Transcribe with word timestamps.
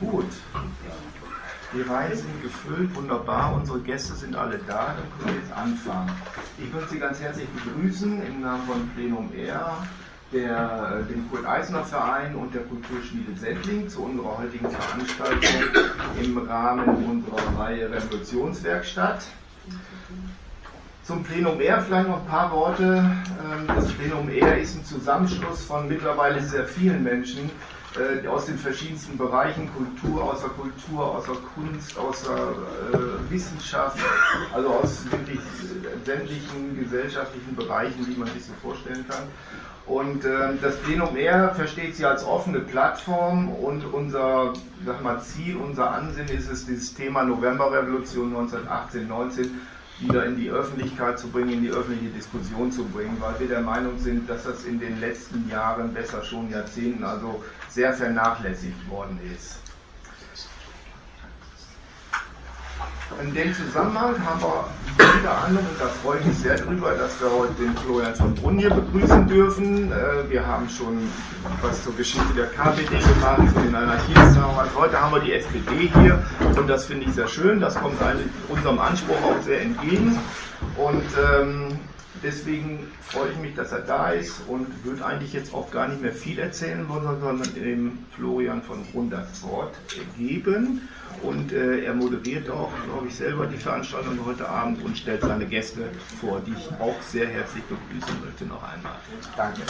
Gut. 0.00 0.24
Die 1.72 1.82
Reihen 1.82 2.16
sind 2.16 2.42
gefüllt, 2.42 2.94
wunderbar. 2.96 3.54
Unsere 3.54 3.80
Gäste 3.80 4.14
sind 4.14 4.34
alle 4.34 4.58
da. 4.66 4.96
Dann 4.96 5.18
können 5.18 5.36
wir 5.36 5.42
jetzt 5.42 5.52
anfangen. 5.52 6.10
Ich 6.58 6.72
möchte 6.72 6.90
Sie 6.90 6.98
ganz 6.98 7.20
herzlich 7.20 7.46
begrüßen 7.50 8.22
im 8.26 8.40
Namen 8.40 8.66
von 8.66 8.88
Plenum 8.90 9.30
R, 9.34 9.76
der, 10.32 11.00
äh, 11.00 11.12
dem 11.12 11.30
Kurt-Eisner-Verein 11.30 12.34
und 12.34 12.54
der 12.54 12.62
Kulturschmiede 12.62 13.38
Sendling 13.38 13.88
zu 13.88 14.02
unserer 14.02 14.38
heutigen 14.38 14.70
Veranstaltung 14.70 15.84
im 16.20 16.38
Rahmen 16.38 17.04
unserer 17.04 17.60
Reihe 17.60 17.90
Revolutionswerkstatt. 17.90 19.26
Zum 21.04 21.22
Plenum 21.24 21.60
R 21.60 21.82
vielleicht 21.82 22.08
noch 22.08 22.20
ein 22.20 22.26
paar 22.26 22.50
Worte. 22.52 22.84
Ähm, 22.94 23.66
das 23.66 23.92
Plenum 23.92 24.28
R 24.28 24.58
ist 24.58 24.76
ein 24.76 24.84
Zusammenschluss 24.84 25.64
von 25.64 25.88
mittlerweile 25.88 26.42
sehr 26.42 26.66
vielen 26.66 27.02
Menschen, 27.02 27.50
äh, 27.98 28.26
aus 28.28 28.46
den 28.46 28.58
verschiedensten 28.58 29.18
Bereichen, 29.18 29.68
Kultur, 29.74 30.22
außer 30.22 30.48
Kultur, 30.50 31.04
außer 31.16 31.36
Kunst, 31.54 31.98
außer 31.98 32.52
äh, 32.92 33.30
Wissenschaft, 33.30 33.98
also 34.52 34.68
aus 34.68 35.10
wirklich 35.10 35.40
sämtlichen 36.04 36.78
gesellschaftlichen 36.78 37.56
Bereichen, 37.56 38.06
die 38.06 38.18
man 38.18 38.28
sich 38.28 38.44
so 38.44 38.52
vorstellen 38.62 39.04
kann. 39.08 39.24
Und 39.86 40.24
äh, 40.24 40.54
das 40.62 40.76
Plenum 40.76 41.16
R 41.16 41.52
versteht 41.54 41.96
sie 41.96 42.04
als 42.04 42.24
offene 42.24 42.60
Plattform 42.60 43.48
und 43.48 43.84
unser 43.92 44.52
sag 44.86 45.02
mal, 45.02 45.20
Ziel, 45.20 45.56
unser 45.56 45.90
Ansinnen 45.90 46.28
ist 46.28 46.48
es, 46.48 46.66
dieses 46.66 46.94
Thema 46.94 47.24
Novemberrevolution 47.24 48.34
1918-19 48.36 49.48
wieder 50.00 50.24
in 50.24 50.36
die 50.36 50.50
Öffentlichkeit 50.50 51.18
zu 51.18 51.28
bringen, 51.28 51.50
in 51.50 51.62
die 51.62 51.70
öffentliche 51.70 52.14
Diskussion 52.14 52.72
zu 52.72 52.84
bringen, 52.84 53.16
weil 53.20 53.38
wir 53.38 53.48
der 53.48 53.60
Meinung 53.60 53.98
sind, 53.98 54.28
dass 54.30 54.44
das 54.44 54.64
in 54.64 54.80
den 54.80 54.98
letzten 55.00 55.48
Jahren, 55.50 55.92
besser 55.92 56.22
schon 56.22 56.50
Jahrzehnten, 56.50 57.04
also 57.04 57.42
sehr 57.70 57.92
vernachlässigt 57.92 58.88
worden 58.90 59.18
ist. 59.34 59.60
In 63.22 63.34
dem 63.34 63.54
Zusammenhang 63.54 64.14
haben 64.24 64.40
wir 64.40 64.64
unter 65.16 65.44
anderem, 65.44 65.66
und 65.66 65.80
da 65.80 65.86
freue 66.02 66.20
ich 66.20 66.26
mich 66.26 66.38
sehr 66.38 66.56
drüber, 66.56 66.92
dass 66.92 67.20
wir 67.20 67.30
heute 67.30 67.52
den 67.54 67.76
Florian 67.76 68.14
von 68.14 68.34
Brunn 68.34 68.58
hier 68.58 68.70
begrüßen 68.70 69.26
dürfen. 69.26 69.92
Äh, 69.92 70.30
wir 70.30 70.46
haben 70.46 70.68
schon 70.68 71.10
was 71.60 71.82
zur 71.84 71.94
Geschichte 71.96 72.32
der 72.34 72.46
KPD 72.46 72.98
gemacht, 72.98 73.52
von 73.52 73.62
den 73.64 73.74
Anarchisten. 73.74 74.38
Heute 74.76 75.00
haben 75.00 75.12
wir 75.12 75.20
die 75.20 75.32
SPD 75.32 75.90
hier 76.00 76.22
und 76.56 76.68
das 76.68 76.86
finde 76.86 77.06
ich 77.06 77.12
sehr 77.12 77.28
schön. 77.28 77.60
Das 77.60 77.74
kommt 77.74 77.96
unserem 78.48 78.78
Anspruch 78.78 79.16
auch 79.22 79.42
sehr 79.42 79.60
entgegen. 79.62 80.18
Und 80.76 81.04
ähm, 81.18 81.78
Deswegen 82.22 82.86
freue 83.00 83.30
ich 83.30 83.38
mich, 83.38 83.54
dass 83.54 83.72
er 83.72 83.80
da 83.80 84.10
ist 84.10 84.42
und 84.46 84.66
würde 84.84 85.04
eigentlich 85.04 85.32
jetzt 85.32 85.54
auch 85.54 85.70
gar 85.70 85.88
nicht 85.88 86.02
mehr 86.02 86.12
viel 86.12 86.38
erzählen 86.38 86.86
wollen, 86.86 87.20
sondern 87.20 87.54
dem 87.54 87.98
Florian 88.14 88.62
von 88.62 88.84
Grund 88.92 89.12
das 89.12 89.42
Wort 89.42 89.74
geben. 90.18 90.88
Und 91.22 91.52
äh, 91.52 91.84
er 91.84 91.94
moderiert 91.94 92.50
auch, 92.50 92.70
glaube 92.84 93.08
ich, 93.08 93.14
selber 93.14 93.46
die 93.46 93.56
Veranstaltung 93.56 94.18
heute 94.24 94.48
Abend 94.48 94.84
und 94.84 94.96
stellt 94.98 95.22
seine 95.22 95.46
Gäste 95.46 95.88
vor, 96.20 96.40
die 96.46 96.52
ich 96.52 96.68
auch 96.78 97.00
sehr 97.02 97.26
herzlich 97.26 97.64
begrüßen 97.64 98.24
möchte 98.24 98.44
noch 98.44 98.62
einmal. 98.62 98.96
Danke. 99.36 99.62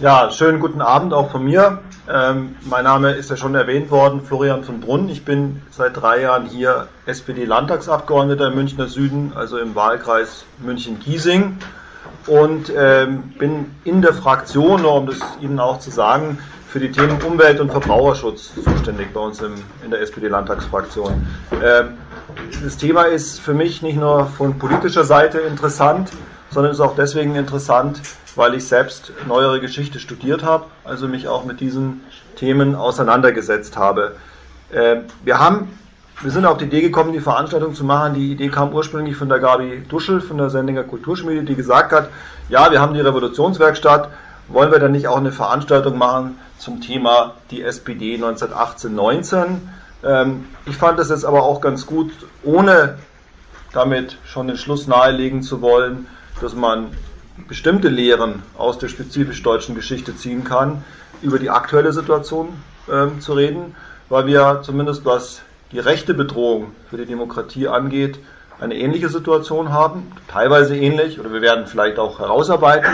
Ja, 0.00 0.30
schönen 0.30 0.60
guten 0.60 0.80
Abend 0.80 1.12
auch 1.12 1.30
von 1.32 1.44
mir. 1.44 1.82
Ähm, 2.10 2.56
mein 2.62 2.84
Name 2.84 3.12
ist 3.12 3.28
ja 3.28 3.36
schon 3.36 3.54
erwähnt 3.54 3.90
worden, 3.90 4.22
Florian 4.22 4.64
von 4.64 4.80
Brunn. 4.80 5.10
Ich 5.10 5.26
bin 5.26 5.60
seit 5.70 5.96
drei 5.96 6.22
Jahren 6.22 6.46
hier 6.46 6.88
SPD-Landtagsabgeordneter 7.04 8.48
im 8.48 8.54
Münchner 8.54 8.86
Süden, 8.86 9.32
also 9.34 9.58
im 9.58 9.74
Wahlkreis 9.74 10.46
München-Giesing. 10.58 11.58
Und 12.26 12.72
ähm, 12.74 13.34
bin 13.38 13.74
in 13.84 14.00
der 14.00 14.14
Fraktion, 14.14 14.84
um 14.84 15.06
das 15.06 15.18
Ihnen 15.40 15.60
auch 15.60 15.80
zu 15.80 15.90
sagen, 15.90 16.38
für 16.68 16.80
die 16.80 16.90
Themen 16.90 17.20
Umwelt- 17.22 17.60
und 17.60 17.70
Verbraucherschutz 17.70 18.52
zuständig 18.54 19.12
bei 19.12 19.20
uns 19.20 19.40
im, 19.42 19.54
in 19.84 19.90
der 19.90 20.00
SPD-Landtagsfraktion. 20.00 21.26
Ähm, 21.62 21.98
das 22.62 22.76
Thema 22.76 23.02
ist 23.02 23.40
für 23.40 23.54
mich 23.54 23.82
nicht 23.82 23.96
nur 23.96 24.26
von 24.26 24.58
politischer 24.58 25.04
Seite 25.04 25.38
interessant, 25.40 26.10
sondern 26.50 26.72
ist 26.72 26.80
auch 26.80 26.94
deswegen 26.96 27.34
interessant, 27.34 28.00
weil 28.36 28.54
ich 28.54 28.66
selbst 28.66 29.12
neuere 29.26 29.60
Geschichte 29.60 29.98
studiert 29.98 30.42
habe, 30.42 30.66
also 30.84 31.08
mich 31.08 31.28
auch 31.28 31.44
mit 31.44 31.60
diesen 31.60 32.02
Themen 32.36 32.74
auseinandergesetzt 32.74 33.76
habe. 33.76 34.16
Äh, 34.70 34.98
wir 35.24 35.38
haben, 35.38 35.78
wir 36.22 36.30
sind 36.30 36.46
auf 36.46 36.58
die 36.58 36.66
Idee 36.66 36.80
gekommen, 36.80 37.12
die 37.12 37.20
Veranstaltung 37.20 37.74
zu 37.74 37.84
machen. 37.84 38.14
Die 38.14 38.32
Idee 38.32 38.48
kam 38.48 38.72
ursprünglich 38.72 39.16
von 39.16 39.28
der 39.28 39.40
Gabi 39.40 39.82
Duschel 39.88 40.20
von 40.20 40.38
der 40.38 40.50
Sendinger 40.50 40.84
Kulturschmiede, 40.84 41.42
die 41.42 41.54
gesagt 41.54 41.92
hat, 41.92 42.08
ja, 42.48 42.70
wir 42.70 42.80
haben 42.80 42.94
die 42.94 43.00
Revolutionswerkstatt, 43.00 44.08
wollen 44.48 44.72
wir 44.72 44.78
dann 44.78 44.92
nicht 44.92 45.08
auch 45.08 45.18
eine 45.18 45.32
Veranstaltung 45.32 45.98
machen 45.98 46.38
zum 46.58 46.80
Thema 46.80 47.34
die 47.50 47.62
SPD 47.62 48.16
1918-19? 48.16 49.58
Ähm, 50.04 50.46
ich 50.64 50.76
fand 50.76 50.98
das 50.98 51.10
jetzt 51.10 51.24
aber 51.24 51.42
auch 51.42 51.60
ganz 51.60 51.86
gut, 51.86 52.10
ohne 52.44 52.98
damit 53.72 54.16
schon 54.24 54.46
den 54.46 54.56
Schluss 54.56 54.86
nahelegen 54.86 55.42
zu 55.42 55.60
wollen, 55.60 56.06
dass 56.40 56.54
man 56.54 56.88
bestimmte 57.46 57.88
Lehren 57.88 58.42
aus 58.56 58.78
der 58.78 58.88
spezifisch 58.88 59.42
deutschen 59.42 59.74
Geschichte 59.74 60.16
ziehen 60.16 60.44
kann, 60.44 60.82
über 61.22 61.38
die 61.38 61.50
aktuelle 61.50 61.92
Situation 61.92 62.48
ähm, 62.90 63.20
zu 63.20 63.32
reden, 63.34 63.74
weil 64.08 64.26
wir 64.26 64.60
zumindest 64.62 65.04
was 65.04 65.42
die 65.72 65.78
rechte 65.78 66.14
Bedrohung 66.14 66.72
für 66.88 66.96
die 66.96 67.06
Demokratie 67.06 67.68
angeht, 67.68 68.18
eine 68.60 68.74
ähnliche 68.74 69.08
Situation 69.08 69.72
haben, 69.72 70.10
teilweise 70.26 70.76
ähnlich, 70.76 71.20
oder 71.20 71.32
wir 71.32 71.42
werden 71.42 71.66
vielleicht 71.66 71.98
auch 71.98 72.18
herausarbeiten, 72.18 72.90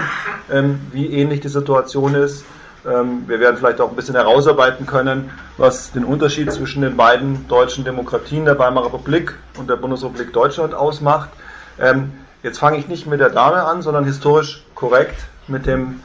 ähm, 0.52 0.80
wie 0.92 1.06
ähnlich 1.06 1.40
die 1.40 1.48
Situation 1.48 2.14
ist. 2.14 2.44
Ähm, 2.86 3.24
wir 3.26 3.40
werden 3.40 3.56
vielleicht 3.56 3.80
auch 3.80 3.88
ein 3.88 3.96
bisschen 3.96 4.14
herausarbeiten 4.14 4.86
können, 4.86 5.30
was 5.56 5.92
den 5.92 6.04
Unterschied 6.04 6.52
zwischen 6.52 6.82
den 6.82 6.96
beiden 6.96 7.48
deutschen 7.48 7.84
Demokratien, 7.84 8.44
der 8.44 8.58
Weimarer 8.58 8.86
Republik 8.86 9.34
und 9.56 9.70
der 9.70 9.76
Bundesrepublik 9.76 10.34
Deutschland 10.34 10.74
ausmacht. 10.74 11.30
Ähm, 11.78 12.12
Jetzt 12.44 12.58
fange 12.58 12.76
ich 12.76 12.88
nicht 12.88 13.06
mit 13.06 13.20
der 13.20 13.30
Dame 13.30 13.62
an, 13.62 13.80
sondern 13.80 14.04
historisch 14.04 14.62
korrekt 14.74 15.16
mit 15.48 15.64
dem 15.64 16.02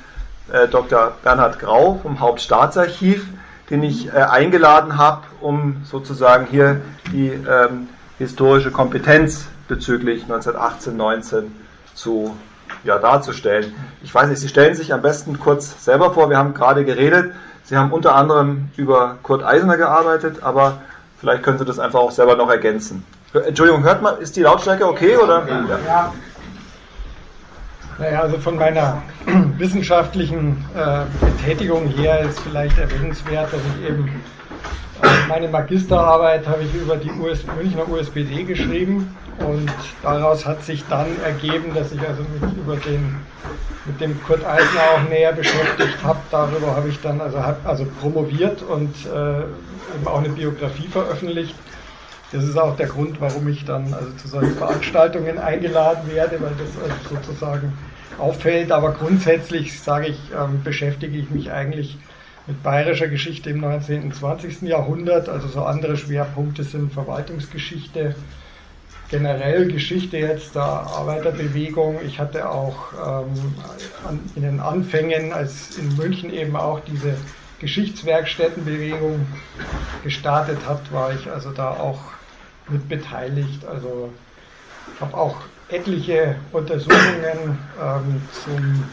äh, 0.50 0.70
Dr. 0.70 1.12
Bernhard 1.22 1.60
Grau 1.60 2.00
vom 2.02 2.22
Hauptstaatsarchiv, 2.22 3.28
den 3.70 3.84
ich 3.84 4.08
äh, 4.08 4.12
eingeladen 4.12 4.98
habe, 4.98 5.24
um 5.42 5.82
sozusagen 5.84 6.48
hier 6.50 6.80
die 7.12 7.28
ähm, 7.28 7.90
historische 8.20 8.72
Kompetenz 8.72 9.48
bezüglich 9.68 10.28
1918-19 10.30 11.48
zu 11.94 12.34
ja, 12.86 13.00
darzustellen. 13.00 13.76
Ich 14.02 14.16
weiß 14.16 14.30
nicht, 14.30 14.40
Sie 14.40 14.48
stellen 14.48 14.76
sich 14.76 14.94
am 14.94 15.02
besten 15.02 15.40
kurz 15.40 15.84
selber 15.84 16.14
vor. 16.14 16.30
Wir 16.30 16.38
haben 16.38 16.54
gerade 16.54 16.86
geredet. 16.86 17.34
Sie 17.66 17.76
haben 17.76 17.92
unter 17.92 18.16
anderem 18.16 18.70
über 18.78 19.18
Kurt 19.24 19.44
Eisner 19.44 19.76
gearbeitet, 19.76 20.42
aber 20.42 20.78
vielleicht 21.20 21.44
können 21.44 21.60
Sie 21.60 21.66
das 21.66 21.80
einfach 21.80 22.00
auch 22.00 22.12
selber 22.12 22.38
noch 22.38 22.50
ergänzen. 22.50 23.06
Entschuldigung, 23.34 23.84
hört 23.84 24.02
man, 24.02 24.20
ist 24.20 24.38
die 24.38 24.42
Lautstärke 24.42 24.88
okay? 24.88 25.18
Oder? 25.18 25.46
Ja. 25.86 26.14
Naja, 28.00 28.22
also 28.22 28.38
von 28.40 28.56
meiner 28.56 29.04
wissenschaftlichen 29.58 30.64
äh, 30.74 31.02
Betätigung 31.20 31.88
her 31.88 32.22
ist 32.22 32.40
vielleicht 32.40 32.78
erwähnenswert, 32.78 33.52
dass 33.52 33.60
ich 33.76 33.90
eben 33.90 34.08
äh, 35.04 35.08
meine 35.28 35.50
Magisterarbeit 35.50 36.48
habe 36.48 36.64
ich 36.64 36.74
über 36.74 36.96
die 36.96 37.12
US 37.20 37.46
Münchner 37.46 37.90
USPD 37.90 38.44
geschrieben 38.44 39.14
und 39.40 39.70
daraus 40.02 40.46
hat 40.46 40.64
sich 40.64 40.86
dann 40.88 41.08
ergeben, 41.26 41.74
dass 41.74 41.92
ich 41.92 42.00
also 42.00 42.24
mich 42.24 42.58
über 42.58 42.78
den 42.78 43.18
mit 43.86 44.00
dem 44.00 44.22
Kurt 44.24 44.46
Eisner 44.46 44.82
auch 44.96 45.10
näher 45.10 45.34
beschäftigt 45.34 45.98
habe. 46.04 46.20
Darüber 46.32 46.76
habe 46.76 46.90
ich 46.90 47.02
dann 47.02 47.20
also, 47.20 47.42
hab, 47.42 47.66
also 47.68 47.86
promoviert 48.00 48.62
und 48.62 48.94
äh, 49.08 49.40
eben 49.40 50.08
auch 50.08 50.20
eine 50.20 50.30
Biografie 50.30 50.88
veröffentlicht. 50.88 51.56
Das 52.32 52.44
ist 52.44 52.58
auch 52.58 52.76
der 52.76 52.88
Grund, 52.88 53.20
warum 53.20 53.48
ich 53.48 53.66
dann 53.66 53.94
also 53.94 54.12
zu 54.12 54.28
solchen 54.28 54.56
Veranstaltungen 54.56 55.40
eingeladen 55.40 56.12
werde, 56.12 56.40
weil 56.40 56.52
das 56.60 56.82
also 56.84 57.16
sozusagen 57.16 57.74
auffällt. 58.20 58.72
Aber 58.72 58.94
grundsätzlich 58.94 59.80
sage 59.80 60.08
ich, 60.08 60.20
ähm, 60.38 60.64
beschäftige 60.64 61.18
ich 61.18 61.30
mich 61.30 61.52
eigentlich 61.52 61.98
mit 62.48 62.64
bayerischer 62.64 63.08
Geschichte 63.08 63.52
im 63.52 63.60
19. 63.60 64.04
und 64.04 64.16
20. 64.16 64.64
Jahrhundert. 64.64 65.30
Also 65.30 65.48
so 65.48 65.64
andere 65.64 65.98
Schwerpunkte 65.98 66.64
sind 66.64 66.92
Verwaltungsgeschichte, 66.92 68.16
generell 69.10 69.72
Geschichte 69.72 70.18
jetzt 70.18 70.56
der 70.56 70.64
Arbeiterbewegung. 70.64 72.00
Ich 72.06 72.20
hatte 72.20 72.50
auch 72.50 73.28
ähm, 73.28 73.56
in 74.36 74.42
den 74.42 74.60
Anfängen, 74.60 75.32
als 75.32 75.78
in 75.78 75.96
München 75.96 76.34
eben 76.34 76.56
auch 76.56 76.80
diese 76.80 77.16
Geschichtswerkstättenbewegung 77.60 79.28
gestartet 80.04 80.60
hat, 80.68 80.92
war 80.92 81.14
ich 81.14 81.30
also 81.30 81.52
da 81.52 81.72
auch 81.72 82.00
mit 82.70 82.88
beteiligt. 82.88 83.66
Also 83.66 84.12
ich 84.96 85.02
habe 85.02 85.16
auch 85.16 85.38
etliche 85.70 86.36
Untersuchungen 86.52 87.58
ähm, 87.82 88.22
zum 88.44 88.84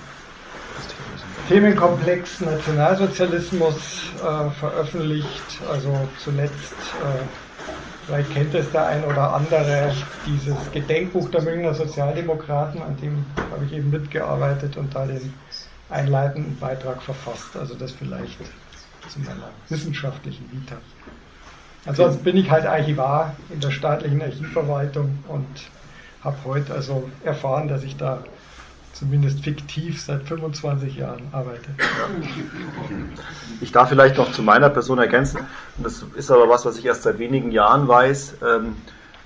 Themenkomplex 1.49 2.41
Nationalsozialismus 2.41 3.77
äh, 4.17 4.51
veröffentlicht. 4.59 5.61
Also 5.71 5.97
zuletzt, 6.19 6.75
äh, 7.03 7.23
vielleicht 8.07 8.33
kennt 8.33 8.55
es 8.55 8.71
der 8.73 8.87
ein 8.87 9.05
oder 9.05 9.35
andere, 9.35 9.95
dieses 10.27 10.57
Gedenkbuch 10.73 11.31
der 11.31 11.43
Münchner 11.43 11.75
Sozialdemokraten, 11.75 12.83
an 12.83 12.97
dem 13.01 13.25
habe 13.51 13.65
ich 13.65 13.73
eben 13.73 13.91
mitgearbeitet 13.91 14.77
und 14.77 14.95
da 14.95 15.07
den 15.07 15.33
einleitenden 15.89 16.59
Beitrag 16.59 17.01
verfasst. 17.03 17.57
Also 17.57 17.75
das 17.75 17.93
vielleicht 17.93 18.41
zu 19.09 19.21
meiner 19.21 19.51
wissenschaftlichen 19.69 20.51
Vita. 20.51 20.77
Ansonsten 21.87 22.25
bin 22.25 22.37
ich 22.37 22.51
halt 22.51 22.67
Archivar 22.67 23.37
in 23.51 23.61
der 23.61 23.71
staatlichen 23.71 24.21
Archivverwaltung 24.21 25.19
und 25.29 25.47
habe 26.27 26.37
heute 26.45 26.75
also 26.75 27.09
erfahren, 27.25 27.69
dass 27.69 27.85
ich 27.85 27.97
da 27.97 28.23
zumindest 28.93 29.45
fiktiv 29.45 30.03
seit 30.03 30.23
25 30.23 30.97
Jahren 30.97 31.23
arbeite. 31.33 31.69
Ich 33.61 33.71
darf 33.71 33.89
vielleicht 33.91 34.17
noch 34.17 34.33
zu 34.33 34.43
meiner 34.43 34.71
Person 34.71 34.99
ergänzen, 34.99 35.41
das 35.79 36.05
ist 36.17 36.31
aber 36.31 36.49
was, 36.49 36.65
was 36.65 36.79
ich 36.79 36.85
erst 36.87 37.03
seit 37.03 37.19
wenigen 37.19 37.51
Jahren 37.53 37.87
weiß. 37.89 38.37
Ähm, 38.47 38.77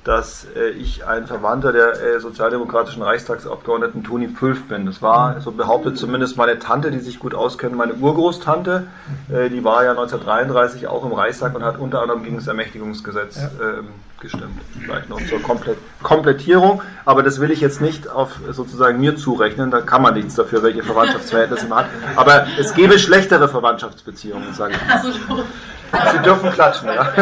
dass 0.05 0.47
äh, 0.56 0.70
ich 0.70 1.06
ein 1.06 1.26
Verwandter 1.26 1.73
der 1.73 1.93
äh, 2.00 2.20
sozialdemokratischen 2.20 3.02
Reichstagsabgeordneten 3.02 4.02
Toni 4.02 4.29
Pfülf 4.29 4.67
bin. 4.67 4.87
Das 4.87 5.02
war, 5.02 5.43
so 5.43 5.52
behauptet 5.52 5.99
zumindest 5.99 6.38
meine 6.38 6.58
Tante, 6.58 6.91
die 6.91 7.00
sich 7.00 7.19
gut 7.19 7.35
auskennt, 7.35 7.76
meine 7.76 7.93
Urgroßtante. 7.93 8.87
Äh, 9.31 9.50
die 9.50 9.62
war 9.62 9.85
ja 9.85 9.91
1933 9.91 10.87
auch 10.87 11.05
im 11.05 11.12
Reichstag 11.12 11.55
und 11.55 11.64
hat 11.64 11.79
unter 11.79 12.00
anderem 12.00 12.23
gegen 12.23 12.37
das 12.37 12.47
Ermächtigungsgesetz 12.47 13.37
ja. 13.43 13.50
Gestimmt. 14.20 14.61
Vielleicht 14.78 15.08
noch 15.08 15.19
zur 15.26 15.43
Komplett 15.43 15.78
Komplettierung, 16.02 16.82
aber 17.06 17.22
das 17.22 17.40
will 17.40 17.50
ich 17.50 17.62
jetzt 17.62 17.81
nicht 17.81 18.06
auf 18.06 18.32
sozusagen 18.50 19.00
mir 19.00 19.17
zurechnen, 19.17 19.70
da 19.70 19.81
kann 19.81 20.02
man 20.02 20.12
nichts 20.12 20.34
dafür, 20.34 20.62
welche 20.62 20.82
Verwandtschaftsverhältnisse 20.82 21.67
man 21.69 21.87
hat. 21.87 21.87
Aber 22.17 22.46
es 22.58 22.75
gäbe 22.75 22.99
schlechtere 22.99 23.49
Verwandtschaftsbeziehungen, 23.49 24.52
sage 24.52 24.75
ich. 24.75 26.12
Sie 26.12 26.19
dürfen 26.22 26.52
klatschen, 26.52 26.88
ja. 26.88 27.12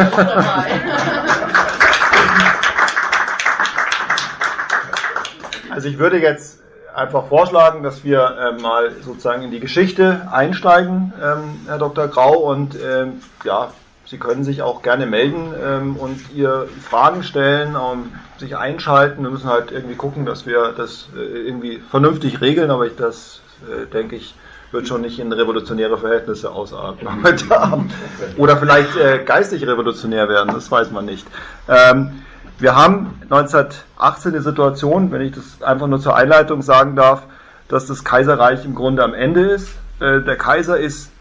Also 5.71 5.87
ich 5.87 5.97
würde 5.99 6.19
jetzt 6.19 6.59
einfach 6.93 7.27
vorschlagen, 7.27 7.83
dass 7.83 8.03
wir 8.03 8.55
äh, 8.57 8.61
mal 8.61 8.91
sozusagen 9.01 9.43
in 9.43 9.51
die 9.51 9.61
Geschichte 9.61 10.27
einsteigen, 10.31 11.13
ähm, 11.23 11.61
Herr 11.67 11.77
Dr. 11.77 12.09
Grau, 12.09 12.33
und 12.39 12.75
ähm, 12.75 13.21
ja, 13.45 13.71
Sie 14.09 14.17
können 14.17 14.43
sich 14.43 14.63
auch 14.63 14.81
gerne 14.81 15.05
melden 15.05 15.53
ähm, 15.63 15.95
und 15.95 16.33
ihr 16.33 16.67
Fragen 16.81 17.21
stellen, 17.21 17.75
ähm, 17.75 18.11
sich 18.39 18.57
einschalten. 18.57 19.21
Wir 19.21 19.29
müssen 19.29 19.47
halt 19.47 19.71
irgendwie 19.71 19.93
gucken, 19.93 20.25
dass 20.25 20.47
wir 20.47 20.73
das 20.75 21.09
äh, 21.15 21.19
irgendwie 21.19 21.77
vernünftig 21.77 22.41
regeln, 22.41 22.71
aber 22.71 22.87
ich 22.87 22.95
das 22.95 23.41
äh, 23.69 23.85
denke 23.85 24.15
ich 24.15 24.33
wird 24.71 24.87
schon 24.87 25.01
nicht 25.01 25.19
in 25.19 25.31
revolutionäre 25.31 25.97
Verhältnisse 25.97 26.51
ausarten 26.51 27.07
heute 27.23 27.55
Abend. 27.59 27.91
Oder 28.37 28.57
vielleicht 28.57 28.95
äh, 28.97 29.23
geistig 29.23 29.65
revolutionär 29.67 30.27
werden, 30.27 30.53
das 30.53 30.71
weiß 30.71 30.89
man 30.89 31.05
nicht. 31.05 31.27
Ähm, 31.67 32.23
wir 32.57 32.75
haben 32.75 33.19
1918 33.29 34.33
die 34.33 34.39
Situation, 34.39 35.11
wenn 35.11 35.21
ich 35.21 35.33
das 35.33 35.61
einfach 35.61 35.87
nur 35.87 35.99
zur 35.99 36.15
Einleitung 36.15 36.63
sagen 36.63 36.95
darf, 36.95 37.23
dass 37.67 37.85
das 37.85 38.03
Kaiserreich 38.03 38.65
im 38.65 38.73
Grunde 38.73 39.03
am 39.03 39.13
Ende 39.13 39.41
ist. 39.41 39.69
Äh, 39.99 40.21
der 40.21 40.35
Kaiser 40.35 40.79
ist 40.79 41.11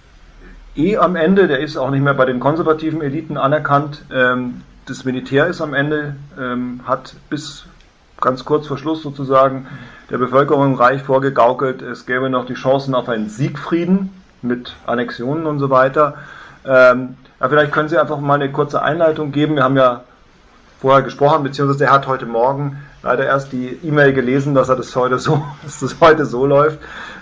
eh 0.79 0.97
am 0.97 1.17
Ende, 1.17 1.49
der 1.49 1.61
ist 1.61 1.77
auch 1.77 1.91
nicht 1.91 2.03
mehr 2.03 2.15
bei 2.15 2.25
den 2.25 2.41
konservativen 2.41 3.03
Eliten 3.03 3.37
anerkannt. 3.37 4.03
Ähm, 4.13 4.63
das 4.87 5.05
Militär 5.05 5.47
ist 5.49 5.61
am 5.61 5.75
Ende, 5.75 6.17
ähm, 6.41 6.81
hat 6.87 7.15
bis 7.29 7.67
ganz 8.21 8.45
kurz 8.45 8.67
vor 8.67 8.79
Schluss 8.79 9.03
sozusagen 9.03 9.67
der 10.11 10.19
Bevölkerung 10.19 10.75
Reich 10.75 11.03
vorgegaukelt, 11.03 11.83
es 11.83 12.07
gäbe 12.07 12.31
noch 12.31 12.47
die 12.47 12.55
Chancen 12.55 12.95
auf 12.95 13.09
einen 13.09 13.29
Siegfrieden 13.29 14.11
mit 14.41 14.75
Annexionen 14.87 15.47
und 15.47 15.59
so 15.59 15.69
weiter. 15.71 16.15
Ähm, 16.65 17.17
ja, 17.41 17.49
vielleicht 17.49 17.73
können 17.73 17.89
Sie 17.89 17.99
einfach 17.99 18.19
mal 18.19 18.35
eine 18.35 18.51
kurze 18.51 18.83
Einleitung 18.83 19.33
geben. 19.33 19.57
Wir 19.57 19.65
haben 19.65 19.77
ja 19.77 20.03
vorher 20.81 21.03
gesprochen, 21.03 21.43
beziehungsweise 21.43 21.85
er 21.85 21.93
hat 21.93 22.07
heute 22.07 22.27
Morgen 22.27 22.79
leider 23.03 23.25
erst 23.27 23.53
die 23.53 23.79
E-Mail 23.83 24.13
gelesen, 24.13 24.55
dass 24.55 24.69
er 24.69 24.77
das 24.77 24.95
heute 24.97 25.19
so, 25.19 25.45
dass 25.63 25.81
das 25.81 25.97
heute 26.01 26.25
so 26.25 26.47
läuft. 26.47 26.79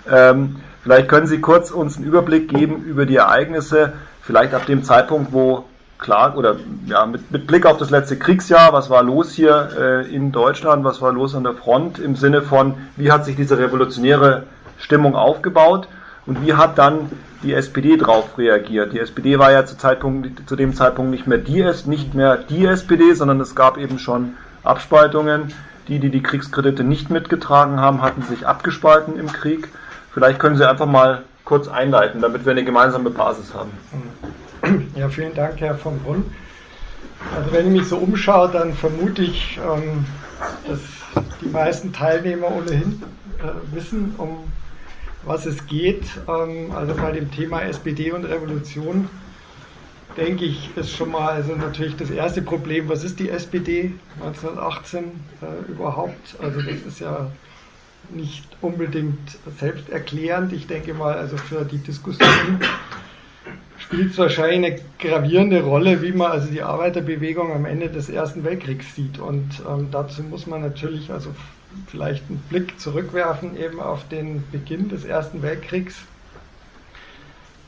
Ähm, 0.09 0.57
vielleicht 0.87 1.09
können 1.09 1.27
Sie 1.27 1.41
kurz 1.41 1.69
uns 1.69 1.97
einen 1.97 2.05
Überblick 2.05 2.47
geben 2.47 2.85
über 2.85 3.05
die 3.05 3.17
Ereignisse, 3.17 3.91
vielleicht 4.21 4.53
ab 4.53 4.65
dem 4.67 4.85
Zeitpunkt, 4.85 5.33
wo 5.33 5.65
klar 5.99 6.37
oder 6.37 6.55
ja 6.85 7.05
mit, 7.05 7.29
mit 7.29 7.45
Blick 7.45 7.65
auf 7.65 7.75
das 7.75 7.89
letzte 7.89 8.17
Kriegsjahr, 8.17 8.71
was 8.71 8.89
war 8.89 9.03
los 9.03 9.33
hier 9.33 9.69
äh, 9.77 10.15
in 10.15 10.31
Deutschland, 10.31 10.85
was 10.85 11.01
war 11.01 11.11
los 11.11 11.35
an 11.35 11.43
der 11.43 11.55
Front 11.55 11.99
im 11.99 12.15
Sinne 12.15 12.41
von, 12.41 12.75
wie 12.95 13.11
hat 13.11 13.25
sich 13.25 13.35
diese 13.35 13.57
revolutionäre 13.57 14.43
Stimmung 14.77 15.13
aufgebaut 15.13 15.89
und 16.25 16.45
wie 16.45 16.53
hat 16.53 16.77
dann 16.77 17.11
die 17.43 17.53
SPD 17.53 17.97
darauf 17.97 18.37
reagiert. 18.37 18.93
Die 18.93 18.99
SPD 18.99 19.39
war 19.39 19.51
ja 19.51 19.65
zu, 19.65 19.77
Zeitpunkt, 19.77 20.47
zu 20.47 20.55
dem 20.55 20.73
Zeitpunkt 20.73 21.11
nicht 21.11 21.27
mehr 21.27 21.37
die, 21.37 21.69
nicht 21.85 22.13
mehr 22.13 22.37
die 22.37 22.65
SPD, 22.65 23.13
sondern 23.13 23.41
es 23.41 23.55
gab 23.55 23.77
eben 23.77 23.99
schon 23.99 24.35
Abspaltungen. 24.63 25.53
Die, 25.89 25.99
die 25.99 26.09
die 26.09 26.21
Kriegskredite 26.21 26.83
nicht 26.83 27.09
mitgetragen 27.09 27.79
haben, 27.79 28.01
hatten 28.01 28.21
sich 28.21 28.45
abgespalten 28.45 29.17
im 29.17 29.27
Krieg. 29.27 29.69
Vielleicht 30.17 30.39
können 30.39 30.57
Sie 30.57 30.67
einfach 30.67 30.87
mal 30.87 31.25
kurz 31.45 31.67
einleiten, 31.67 32.21
damit 32.21 32.43
wir 32.43 32.51
eine 32.51 32.63
gemeinsame 32.63 33.11
Basis 33.11 33.53
haben. 33.53 33.69
Ja, 34.95 35.09
vielen 35.09 35.35
Dank, 35.35 35.61
Herr 35.61 35.75
von 35.75 35.99
Brunn. 35.99 36.25
Also 37.35 37.51
wenn 37.51 37.67
ich 37.67 37.81
mich 37.81 37.87
so 37.87 37.97
umschaue, 37.97 38.49
dann 38.49 38.73
vermute 38.73 39.21
ich, 39.21 39.59
ähm, 39.63 40.07
dass 40.67 40.79
die 41.39 41.49
meisten 41.49 41.93
Teilnehmer 41.93 42.47
ohnehin 42.47 43.03
äh, 43.37 43.75
wissen, 43.75 44.15
um 44.17 44.51
was 45.23 45.45
es 45.45 45.67
geht. 45.67 46.07
Ähm, 46.27 46.71
also 46.75 46.95
bei 46.95 47.11
dem 47.11 47.29
Thema 47.29 47.61
SPD 47.61 48.11
und 48.11 48.25
Revolution 48.25 49.07
denke 50.17 50.45
ich, 50.45 50.75
ist 50.75 50.97
schon 50.97 51.11
mal 51.11 51.33
also 51.33 51.53
natürlich 51.53 51.95
das 51.95 52.09
erste 52.09 52.41
Problem, 52.41 52.89
was 52.89 53.03
ist 53.03 53.19
die 53.19 53.29
SPD 53.29 53.93
1918 54.19 55.03
äh, 55.43 55.71
überhaupt? 55.71 56.37
Also 56.41 56.59
das 56.63 56.81
ist 56.87 57.01
ja 57.01 57.27
nicht 58.11 58.45
unbedingt 58.61 59.37
selbsterklärend. 59.59 60.53
Ich 60.53 60.67
denke 60.67 60.93
mal, 60.93 61.13
also 61.15 61.37
für 61.37 61.65
die 61.65 61.79
Diskussion 61.79 62.59
spielt 63.77 64.11
es 64.11 64.17
wahrscheinlich 64.17 64.73
eine 64.73 64.81
gravierende 64.99 65.61
Rolle, 65.61 66.01
wie 66.01 66.11
man 66.11 66.31
also 66.31 66.49
die 66.49 66.61
Arbeiterbewegung 66.61 67.53
am 67.53 67.65
Ende 67.65 67.89
des 67.89 68.09
Ersten 68.09 68.43
Weltkriegs 68.43 68.95
sieht. 68.95 69.19
Und 69.19 69.61
ähm, 69.67 69.89
dazu 69.91 70.23
muss 70.23 70.47
man 70.47 70.61
natürlich 70.61 71.11
also 71.11 71.33
vielleicht 71.87 72.29
einen 72.29 72.39
Blick 72.49 72.79
zurückwerfen 72.79 73.57
eben 73.57 73.79
auf 73.79 74.07
den 74.09 74.43
Beginn 74.51 74.89
des 74.89 75.05
Ersten 75.05 75.41
Weltkriegs, 75.41 75.95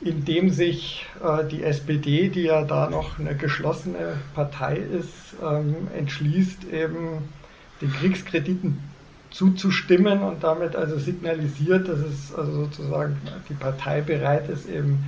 in 0.01 0.25
dem 0.25 0.50
sich 0.50 1.06
äh, 1.24 1.47
die 1.47 1.63
SPD, 1.63 2.30
die 2.30 2.44
ja 2.44 2.63
da 2.63 2.89
noch 2.89 3.19
eine 3.19 3.35
geschlossene 3.35 4.18
Partei 4.33 4.77
ist, 4.77 5.35
ähm, 5.44 5.88
entschließt, 5.95 6.65
eben 6.71 7.30
den 7.81 7.94
Kriegskrediten 7.94 8.88
zuzustimmen 9.31 10.21
und 10.21 10.43
damit 10.43 10.75
also 10.75 10.97
signalisiert, 10.97 11.87
dass 11.87 11.99
es 11.99 12.33
also 12.35 12.51
sozusagen 12.51 13.17
die 13.49 13.53
Partei 13.53 14.01
bereit 14.01 14.49
ist, 14.49 14.67
eben 14.67 15.05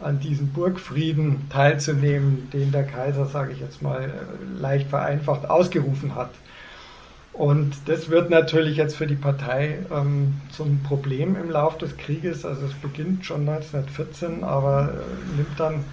an 0.00 0.20
diesem 0.20 0.48
Burgfrieden 0.48 1.48
teilzunehmen, 1.50 2.50
den 2.52 2.72
der 2.72 2.84
Kaiser, 2.84 3.26
sage 3.26 3.52
ich 3.52 3.60
jetzt 3.60 3.80
mal, 3.80 4.12
leicht 4.60 4.90
vereinfacht 4.90 5.48
ausgerufen 5.48 6.14
hat. 6.14 6.30
Und 7.32 7.74
das 7.86 8.10
wird 8.10 8.30
natürlich 8.30 8.76
jetzt 8.76 8.96
für 8.96 9.08
die 9.08 9.16
Partei 9.16 9.78
ähm, 9.90 10.34
zum 10.52 10.82
Problem 10.84 11.36
im 11.36 11.50
Lauf 11.50 11.78
des 11.78 11.96
Krieges. 11.96 12.44
Also 12.44 12.66
es 12.66 12.74
beginnt 12.74 13.26
schon 13.26 13.48
1914, 13.48 14.44
aber 14.44 14.92
äh, 14.92 15.36
nimmt 15.36 15.58
dann 15.58 15.84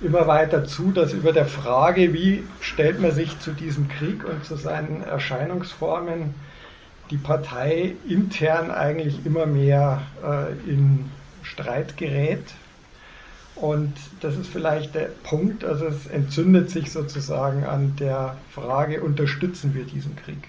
immer 0.00 0.26
weiter 0.26 0.64
zu, 0.64 0.90
dass 0.90 1.12
über 1.12 1.32
der 1.32 1.46
Frage, 1.46 2.12
wie 2.12 2.42
stellt 2.60 3.00
man 3.00 3.12
sich 3.12 3.38
zu 3.38 3.52
diesem 3.52 3.88
Krieg 3.88 4.24
und 4.24 4.44
zu 4.44 4.56
seinen 4.56 5.04
Erscheinungsformen 5.04 6.34
die 7.12 7.18
Partei 7.18 7.94
intern 8.08 8.70
eigentlich 8.70 9.26
immer 9.26 9.44
mehr 9.44 10.02
äh, 10.24 10.52
in 10.68 11.10
Streit 11.42 11.98
gerät. 11.98 12.42
Und 13.54 13.92
das 14.20 14.36
ist 14.36 14.48
vielleicht 14.48 14.94
der 14.94 15.10
Punkt, 15.22 15.62
also 15.62 15.86
es 15.86 16.06
entzündet 16.06 16.70
sich 16.70 16.90
sozusagen 16.90 17.64
an 17.64 17.94
der 17.96 18.36
Frage, 18.50 19.02
unterstützen 19.02 19.74
wir 19.74 19.84
diesen 19.84 20.16
Krieg? 20.16 20.48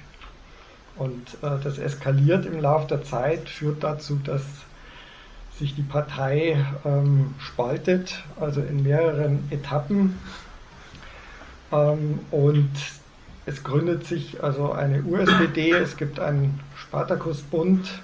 Und 0.95 1.35
äh, 1.41 1.61
das 1.61 1.77
eskaliert 1.77 2.45
im 2.45 2.61
Laufe 2.61 2.87
der 2.87 3.03
Zeit, 3.03 3.49
führt 3.49 3.83
dazu, 3.83 4.19
dass 4.23 4.43
sich 5.59 5.75
die 5.75 5.83
Partei 5.83 6.65
ähm, 6.85 7.35
spaltet, 7.39 8.23
also 8.39 8.61
in 8.61 8.83
mehreren 8.83 9.43
Etappen. 9.51 10.17
Ähm, 11.73 12.19
und 12.31 12.71
es 13.45 13.63
gründet 13.63 14.05
sich 14.05 14.43
also 14.43 14.71
eine 14.71 15.03
USPD, 15.03 15.71
es 15.71 15.97
gibt 15.97 16.19
einen 16.19 16.59
Spartakusbund. 16.77 18.01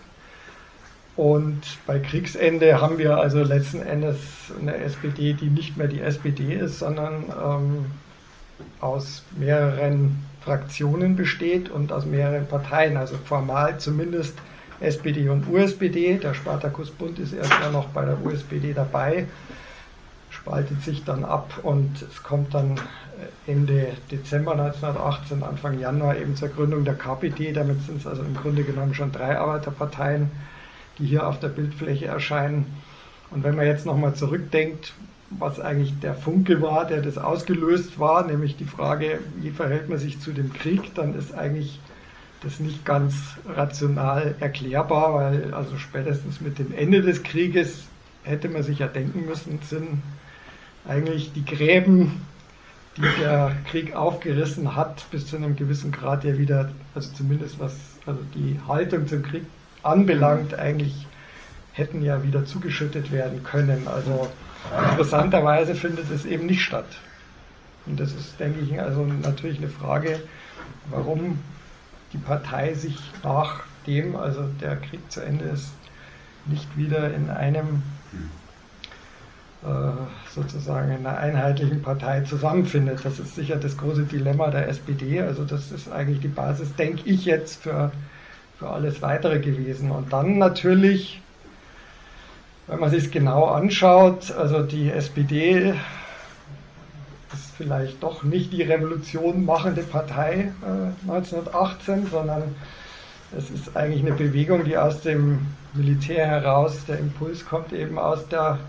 Und 1.15 1.61
bei 1.85 1.99
Kriegsende 1.99 2.79
haben 2.79 2.97
wir 2.97 3.17
also 3.17 3.43
letzten 3.43 3.81
Endes 3.81 4.17
eine 4.59 4.75
SPD, 4.77 5.33
die 5.33 5.49
nicht 5.49 5.75
mehr 5.75 5.87
die 5.87 5.99
SPD 5.99 6.53
ist, 6.53 6.79
sondern 6.79 7.25
ähm, 7.43 7.85
aus 8.79 9.23
mehreren 9.37 10.23
Fraktionen 10.41 11.15
besteht 11.15 11.69
und 11.69 11.91
aus 11.91 12.05
mehreren 12.05 12.47
Parteien, 12.47 12.95
also 12.95 13.15
formal 13.25 13.77
zumindest 13.79 14.37
SPD 14.79 15.27
und 15.27 15.47
USPD. 15.49 16.17
Der 16.17 16.33
Spartakusbund 16.33 17.19
ist 17.19 17.33
erst 17.33 17.51
ja 17.51 17.69
noch 17.69 17.87
bei 17.89 18.05
der 18.05 18.17
USPD 18.23 18.73
dabei, 18.73 19.25
spaltet 20.41 20.81
sich 20.83 21.03
dann 21.03 21.23
ab 21.23 21.59
und 21.63 22.01
es 22.01 22.23
kommt 22.23 22.53
dann 22.53 22.79
Ende 23.45 23.87
Dezember 24.11 24.53
1918, 24.53 25.43
Anfang 25.43 25.79
Januar 25.79 26.17
eben 26.17 26.35
zur 26.35 26.49
Gründung 26.49 26.85
der 26.85 26.95
KPD. 26.95 27.51
Damit 27.51 27.81
sind 27.83 27.97
es 27.97 28.07
also 28.07 28.23
im 28.23 28.35
Grunde 28.35 28.63
genommen 28.63 28.93
schon 28.93 29.11
drei 29.11 29.37
Arbeiterparteien, 29.37 30.31
die 30.97 31.05
hier 31.05 31.27
auf 31.27 31.39
der 31.39 31.49
Bildfläche 31.49 32.05
erscheinen. 32.05 32.65
Und 33.31 33.43
wenn 33.43 33.55
man 33.55 33.65
jetzt 33.65 33.85
nochmal 33.85 34.15
zurückdenkt, 34.15 34.93
was 35.29 35.59
eigentlich 35.59 35.99
der 35.99 36.15
Funke 36.15 36.61
war, 36.61 36.85
der 36.85 37.01
das 37.01 37.17
ausgelöst 37.17 37.99
war, 37.99 38.25
nämlich 38.25 38.57
die 38.57 38.65
Frage, 38.65 39.19
wie 39.37 39.51
verhält 39.51 39.89
man 39.89 39.99
sich 39.99 40.19
zu 40.19 40.31
dem 40.31 40.53
Krieg, 40.53 40.95
dann 40.95 41.15
ist 41.15 41.33
eigentlich 41.33 41.79
das 42.41 42.59
nicht 42.59 42.85
ganz 42.85 43.13
rational 43.47 44.35
erklärbar, 44.39 45.13
weil 45.13 45.53
also 45.53 45.77
spätestens 45.77 46.41
mit 46.41 46.57
dem 46.57 46.73
Ende 46.73 47.01
des 47.01 47.21
Krieges 47.21 47.83
hätte 48.23 48.49
man 48.49 48.63
sich 48.63 48.79
ja 48.79 48.87
denken 48.87 49.25
müssen, 49.25 49.59
sind 49.61 50.01
eigentlich 50.87 51.33
die 51.33 51.45
Gräben, 51.45 52.25
die 52.97 53.21
der 53.21 53.55
Krieg 53.69 53.95
aufgerissen 53.95 54.75
hat, 54.75 55.05
bis 55.11 55.27
zu 55.27 55.37
einem 55.37 55.55
gewissen 55.55 55.91
Grad 55.91 56.23
ja 56.23 56.37
wieder, 56.37 56.71
also 56.95 57.11
zumindest 57.13 57.59
was 57.59 57.75
also 58.05 58.19
die 58.33 58.59
Haltung 58.67 59.07
zum 59.07 59.23
Krieg 59.23 59.45
anbelangt, 59.83 60.53
eigentlich 60.55 61.05
hätten 61.73 62.03
ja 62.03 62.23
wieder 62.23 62.45
zugeschüttet 62.45 63.11
werden 63.11 63.43
können. 63.43 63.87
Also 63.87 64.29
interessanterweise 64.91 65.75
findet 65.75 66.11
es 66.11 66.25
eben 66.25 66.45
nicht 66.45 66.61
statt. 66.61 66.97
Und 67.85 67.99
das 67.99 68.13
ist, 68.13 68.39
denke 68.39 68.59
ich, 68.59 68.79
also 68.79 69.05
natürlich 69.05 69.57
eine 69.57 69.69
Frage, 69.69 70.19
warum 70.89 71.39
die 72.11 72.17
Partei 72.17 72.73
sich 72.73 72.97
nachdem, 73.23 74.15
also 74.15 74.43
der 74.59 74.75
Krieg 74.77 74.99
zu 75.11 75.21
Ende 75.21 75.45
ist, 75.45 75.71
nicht 76.45 76.77
wieder 76.77 77.13
in 77.13 77.29
einem 77.29 77.83
sozusagen 80.33 80.91
in 80.91 81.05
einer 81.05 81.17
einheitlichen 81.17 81.81
Partei 81.81 82.21
zusammenfindet. 82.21 83.03
Das 83.03 83.19
ist 83.19 83.35
sicher 83.35 83.57
das 83.57 83.77
große 83.77 84.03
Dilemma 84.03 84.49
der 84.51 84.69
SPD. 84.69 85.21
Also 85.21 85.43
das 85.43 85.71
ist 85.71 85.91
eigentlich 85.91 86.21
die 86.21 86.29
Basis, 86.29 86.73
denke 86.75 87.01
ich 87.05 87.25
jetzt, 87.25 87.63
für, 87.63 87.91
für 88.57 88.69
alles 88.69 89.01
Weitere 89.01 89.39
gewesen. 89.39 89.91
Und 89.91 90.13
dann 90.13 90.37
natürlich 90.37 91.21
wenn 92.69 92.79
man 92.79 92.91
sich 92.91 93.09
genau 93.09 93.45
anschaut, 93.45 94.31
also 94.31 94.61
die 94.61 94.91
SPD 94.91 95.73
ist 97.33 97.51
vielleicht 97.57 98.03
doch 98.03 98.21
nicht 98.23 98.53
die 98.53 98.61
Revolution 98.61 99.43
machende 99.43 99.81
Partei 99.81 100.51
äh, 100.61 101.09
1918, 101.11 102.07
sondern 102.11 102.55
es 103.35 103.49
ist 103.49 103.75
eigentlich 103.75 104.05
eine 104.05 104.13
Bewegung, 104.13 104.65
die 104.65 104.77
aus 104.77 105.01
dem 105.01 105.47
Militär 105.73 106.27
heraus, 106.27 106.85
der 106.87 106.99
Impuls 106.99 107.43
kommt 107.43 107.73
eben 107.73 107.97
aus 107.97 108.27
der, 108.27 108.59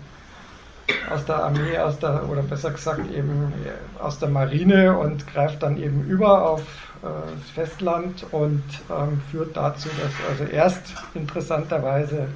aus 1.13 1.25
der 1.25 1.43
Armee, 1.43 1.77
aus 1.77 1.99
der, 1.99 2.29
oder 2.29 2.41
besser 2.41 2.71
gesagt 2.71 3.11
eben 3.11 3.53
aus 3.99 4.19
der 4.19 4.29
Marine 4.29 4.97
und 4.97 5.27
greift 5.27 5.63
dann 5.63 5.77
eben 5.77 6.05
über 6.05 6.49
auf 6.49 6.61
äh, 7.03 7.07
Festland 7.55 8.25
und 8.31 8.63
ähm, 8.89 9.21
führt 9.31 9.57
dazu, 9.57 9.89
dass 10.01 10.11
also 10.29 10.51
erst 10.51 10.93
interessanterweise 11.13 12.27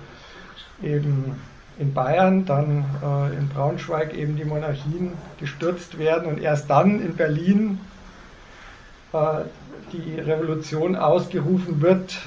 eben 0.82 1.40
in 1.78 1.94
Bayern, 1.94 2.46
dann 2.46 2.86
äh, 3.04 3.38
in 3.38 3.50
Braunschweig 3.50 4.14
eben 4.14 4.36
die 4.36 4.46
Monarchien 4.46 5.12
gestürzt 5.40 5.98
werden 5.98 6.28
und 6.28 6.42
erst 6.42 6.70
dann 6.70 7.02
in 7.02 7.16
Berlin 7.16 7.80
äh, 9.14 9.44
die 9.92 10.20
Revolution 10.20 10.96
ausgerufen 10.96 11.82
wird, 11.82 12.18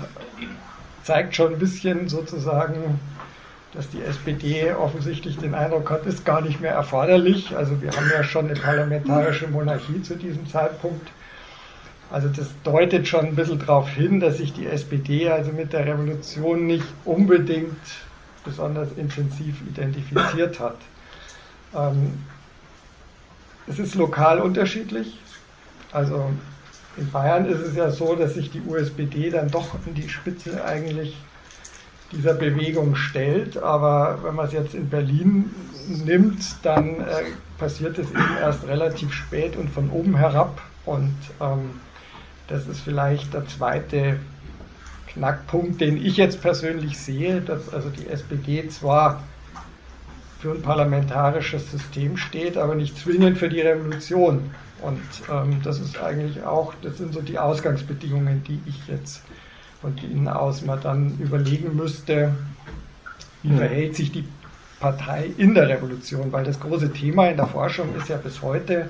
zeigt 1.02 1.34
schon 1.34 1.54
ein 1.54 1.58
bisschen 1.58 2.08
sozusagen, 2.08 3.00
dass 3.74 3.88
die 3.90 4.02
SPD 4.02 4.72
offensichtlich 4.72 5.36
den 5.36 5.54
Eindruck 5.54 5.90
hat, 5.90 6.06
ist 6.06 6.24
gar 6.24 6.40
nicht 6.40 6.60
mehr 6.60 6.72
erforderlich. 6.72 7.54
Also 7.56 7.80
wir 7.82 7.90
haben 7.92 8.10
ja 8.10 8.24
schon 8.24 8.46
eine 8.46 8.58
parlamentarische 8.58 9.48
Monarchie 9.48 10.02
zu 10.02 10.16
diesem 10.16 10.48
Zeitpunkt. 10.48 11.08
Also 12.10 12.28
das 12.28 12.48
deutet 12.64 13.06
schon 13.06 13.26
ein 13.26 13.34
bisschen 13.34 13.58
darauf 13.58 13.88
hin, 13.90 14.20
dass 14.20 14.38
sich 14.38 14.54
die 14.54 14.66
SPD 14.66 15.28
also 15.28 15.52
mit 15.52 15.74
der 15.74 15.84
Revolution 15.84 16.66
nicht 16.66 16.86
unbedingt 17.04 17.76
besonders 18.44 18.88
intensiv 18.96 19.56
identifiziert 19.68 20.58
hat. 20.58 20.78
Ähm, 21.74 22.24
es 23.66 23.78
ist 23.78 23.94
lokal 23.94 24.40
unterschiedlich. 24.40 25.18
Also 25.92 26.30
in 26.96 27.10
Bayern 27.10 27.44
ist 27.44 27.60
es 27.60 27.76
ja 27.76 27.90
so, 27.90 28.14
dass 28.14 28.34
sich 28.34 28.50
die 28.50 28.62
USPD 28.62 29.28
dann 29.30 29.50
doch 29.50 29.76
in 29.86 29.94
die 29.94 30.08
Spitze 30.08 30.64
eigentlich 30.64 31.16
dieser 32.12 32.34
Bewegung 32.34 32.94
stellt. 32.94 33.56
Aber 33.58 34.18
wenn 34.22 34.34
man 34.34 34.46
es 34.46 34.52
jetzt 34.52 34.74
in 34.74 34.88
Berlin 34.88 35.50
nimmt, 35.88 36.42
dann 36.62 37.00
äh, 37.00 37.24
passiert 37.58 37.98
es 37.98 38.10
eben 38.10 38.36
erst 38.40 38.66
relativ 38.66 39.12
spät 39.12 39.56
und 39.56 39.70
von 39.70 39.90
oben 39.90 40.16
herab. 40.16 40.60
Und 40.84 41.16
ähm, 41.40 41.80
das 42.48 42.66
ist 42.66 42.80
vielleicht 42.80 43.34
der 43.34 43.46
zweite 43.46 44.18
Knackpunkt, 45.08 45.80
den 45.80 46.04
ich 46.04 46.16
jetzt 46.16 46.40
persönlich 46.40 46.98
sehe, 46.98 47.40
dass 47.40 47.72
also 47.72 47.90
die 47.90 48.06
SPD 48.08 48.68
zwar 48.68 49.22
für 50.40 50.52
ein 50.52 50.62
parlamentarisches 50.62 51.70
System 51.70 52.16
steht, 52.16 52.56
aber 52.56 52.74
nicht 52.74 52.96
zwingend 52.96 53.38
für 53.38 53.48
die 53.48 53.60
Revolution. 53.60 54.50
Und 54.80 55.00
ähm, 55.30 55.60
das 55.64 55.80
ist 55.80 55.98
eigentlich 55.98 56.44
auch, 56.44 56.72
das 56.82 56.98
sind 56.98 57.12
so 57.12 57.20
die 57.20 57.38
Ausgangsbedingungen, 57.38 58.44
die 58.44 58.60
ich 58.66 58.86
jetzt 58.86 59.22
von 59.80 59.96
Ihnen 59.98 60.28
aus 60.28 60.64
mal 60.64 60.78
dann 60.78 61.18
überlegen 61.18 61.76
müsste, 61.76 62.34
wie 63.42 63.56
verhält 63.56 63.94
sich 63.94 64.10
die 64.12 64.24
Partei 64.80 65.30
in 65.38 65.54
der 65.54 65.68
Revolution, 65.68 66.32
weil 66.32 66.44
das 66.44 66.60
große 66.60 66.92
Thema 66.92 67.28
in 67.28 67.36
der 67.36 67.46
Forschung 67.46 67.94
ist 67.96 68.08
ja 68.08 68.16
bis 68.16 68.42
heute, 68.42 68.88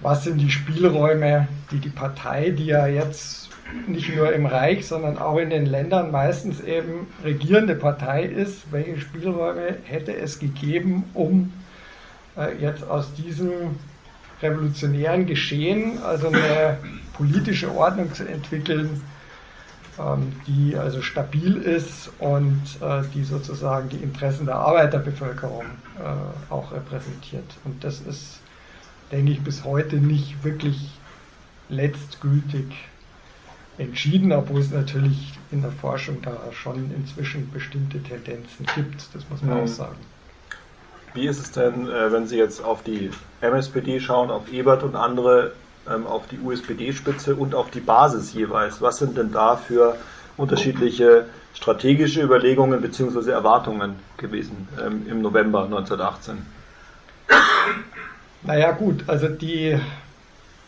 was 0.00 0.24
sind 0.24 0.38
die 0.38 0.50
Spielräume, 0.50 1.48
die 1.70 1.78
die 1.78 1.90
Partei, 1.90 2.50
die 2.50 2.66
ja 2.66 2.86
jetzt 2.86 3.50
nicht 3.86 4.14
nur 4.14 4.32
im 4.32 4.46
Reich, 4.46 4.86
sondern 4.86 5.18
auch 5.18 5.38
in 5.38 5.50
den 5.50 5.66
Ländern 5.66 6.10
meistens 6.10 6.60
eben 6.60 7.06
regierende 7.24 7.74
Partei 7.74 8.24
ist, 8.24 8.70
welche 8.70 9.00
Spielräume 9.00 9.76
hätte 9.84 10.14
es 10.14 10.38
gegeben, 10.38 11.04
um 11.14 11.52
äh, 12.36 12.54
jetzt 12.60 12.84
aus 12.84 13.14
diesem 13.14 13.50
revolutionären 14.42 15.26
Geschehen, 15.26 16.02
also 16.02 16.28
eine 16.28 16.78
politische 17.14 17.74
Ordnung 17.74 18.12
zu 18.12 18.28
entwickeln, 18.28 19.00
die 20.46 20.76
also 20.76 21.02
stabil 21.02 21.56
ist 21.56 22.10
und 22.18 22.62
äh, 22.80 23.02
die 23.14 23.24
sozusagen 23.24 23.88
die 23.88 23.96
Interessen 23.96 24.46
der 24.46 24.56
Arbeiterbevölkerung 24.56 25.64
äh, 25.98 26.52
auch 26.52 26.72
repräsentiert. 26.72 27.44
Und 27.64 27.82
das 27.84 28.00
ist, 28.00 28.40
denke 29.10 29.32
ich, 29.32 29.42
bis 29.42 29.64
heute 29.64 29.96
nicht 29.96 30.44
wirklich 30.44 30.90
letztgültig 31.68 32.66
entschieden, 33.78 34.32
obwohl 34.32 34.60
es 34.60 34.70
natürlich 34.70 35.32
in 35.50 35.62
der 35.62 35.72
Forschung 35.72 36.20
da 36.22 36.36
schon 36.52 36.90
inzwischen 36.94 37.50
bestimmte 37.50 38.02
Tendenzen 38.02 38.66
gibt, 38.74 39.14
das 39.14 39.28
muss 39.30 39.42
man 39.42 39.58
mhm. 39.58 39.64
auch 39.64 39.68
sagen. 39.68 39.96
Wie 41.14 41.26
ist 41.26 41.40
es 41.40 41.50
denn, 41.50 41.88
äh, 41.88 42.12
wenn 42.12 42.26
Sie 42.26 42.36
jetzt 42.36 42.64
auf 42.64 42.82
die 42.82 43.10
MSPD 43.40 44.00
schauen, 44.00 44.30
auf 44.30 44.50
Ebert 44.52 44.82
und 44.82 44.96
andere, 44.96 45.52
ähm, 45.90 46.06
auf 46.06 46.26
die 46.28 46.38
USPD-Spitze 46.38 47.34
und 47.34 47.54
auf 47.54 47.70
die 47.70 47.80
Basis 47.80 48.32
jeweils? 48.32 48.80
Was 48.80 48.98
sind 48.98 49.16
denn 49.16 49.32
da 49.32 49.56
für 49.56 49.96
unterschiedliche 50.36 51.26
strategische 51.54 52.22
Überlegungen 52.22 52.80
bzw. 52.80 53.30
Erwartungen 53.30 53.96
gewesen 54.16 54.68
ähm, 54.80 55.06
im 55.08 55.22
November 55.22 55.64
1918? 55.64 56.46
Naja 58.42 58.72
gut, 58.72 59.04
also 59.06 59.28
die 59.28 59.78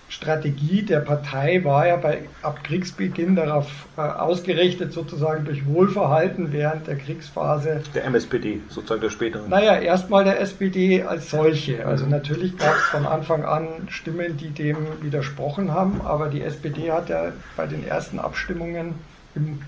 Strategie 0.09 0.83
der 0.83 1.01
Partei 1.01 1.65
war 1.65 1.87
ja 1.87 1.97
bei, 1.97 2.29
ab 2.43 2.63
Kriegsbeginn 2.63 3.37
darauf 3.37 3.67
äh, 3.97 4.01
ausgerichtet, 4.01 4.93
sozusagen 4.93 5.45
durch 5.45 5.67
Wohlverhalten 5.67 6.53
während 6.53 6.87
der 6.87 6.97
Kriegsphase. 6.97 7.83
Der 7.95 8.05
MSPD, 8.05 8.61
sozusagen 8.69 9.01
der 9.01 9.11
späteren. 9.11 9.49
Naja, 9.49 9.77
erstmal 9.79 10.25
der 10.25 10.41
SPD 10.41 11.03
als 11.03 11.31
solche. 11.31 11.87
Also 11.87 12.07
natürlich 12.07 12.57
gab 12.57 12.77
es 12.77 12.85
von 12.85 13.07
Anfang 13.07 13.45
an 13.45 13.67
Stimmen, 13.89 14.37
die 14.37 14.51
dem 14.51 14.77
widersprochen 15.01 15.73
haben, 15.73 16.01
aber 16.03 16.29
die 16.29 16.43
SPD 16.43 16.93
hat 16.93 17.09
ja 17.09 17.33
bei 17.57 17.67
den 17.67 17.87
ersten 17.87 18.19
Abstimmungen 18.19 18.95
im 19.35 19.61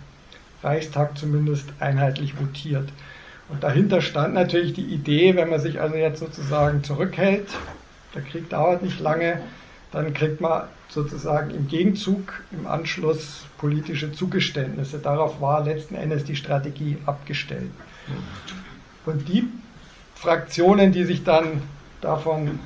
Reichstag 0.63 1.19
zumindest 1.19 1.69
einheitlich 1.81 2.39
votiert. 2.39 2.89
Und 3.49 3.63
dahinter 3.63 4.01
stand 4.01 4.35
natürlich 4.35 4.75
die 4.75 4.85
Idee, 4.85 5.37
wenn 5.37 5.49
man 5.49 5.61
sich 5.61 5.81
also 5.81 5.97
jetzt 5.97 6.19
sozusagen 6.19 6.83
zurückhält, 6.83 7.49
der 8.15 8.23
Krieg 8.23 8.49
dauert 8.51 8.83
nicht 8.83 8.99
lange, 8.99 9.41
dann 9.97 10.13
kriegt 10.13 10.43
man 10.43 10.65
sozusagen 10.91 11.53
im 11.53 11.69
Gegenzug 11.69 12.43
im 12.53 12.67
Anschluss 12.67 13.47
politische 13.57 14.13
Zugeständnisse. 14.13 14.99
Darauf 14.99 15.41
war 15.41 15.65
letzten 15.65 15.95
Endes 15.95 16.25
die 16.25 16.37
Strategie 16.37 16.99
abgestellt. 17.07 17.71
Und 19.07 19.27
die 19.27 19.49
Fraktionen, 20.15 20.93
die 20.93 21.05
sich 21.05 21.25
dann 21.25 21.63
davon 22.03 22.59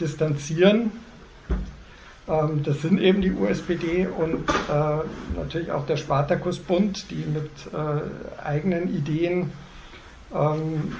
distanzieren, 0.00 0.92
ähm, 2.26 2.62
das 2.62 2.80
sind 2.80 2.98
eben 2.98 3.20
die 3.20 3.32
USPD 3.32 4.06
und 4.06 4.48
äh, 4.48 5.36
natürlich 5.36 5.70
auch 5.72 5.84
der 5.84 5.98
Spartakusbund, 5.98 7.10
die 7.10 7.26
mit 7.26 7.50
äh, 7.74 8.42
eigenen 8.42 8.88
Ideen 8.96 9.52
ähm, 10.34 10.96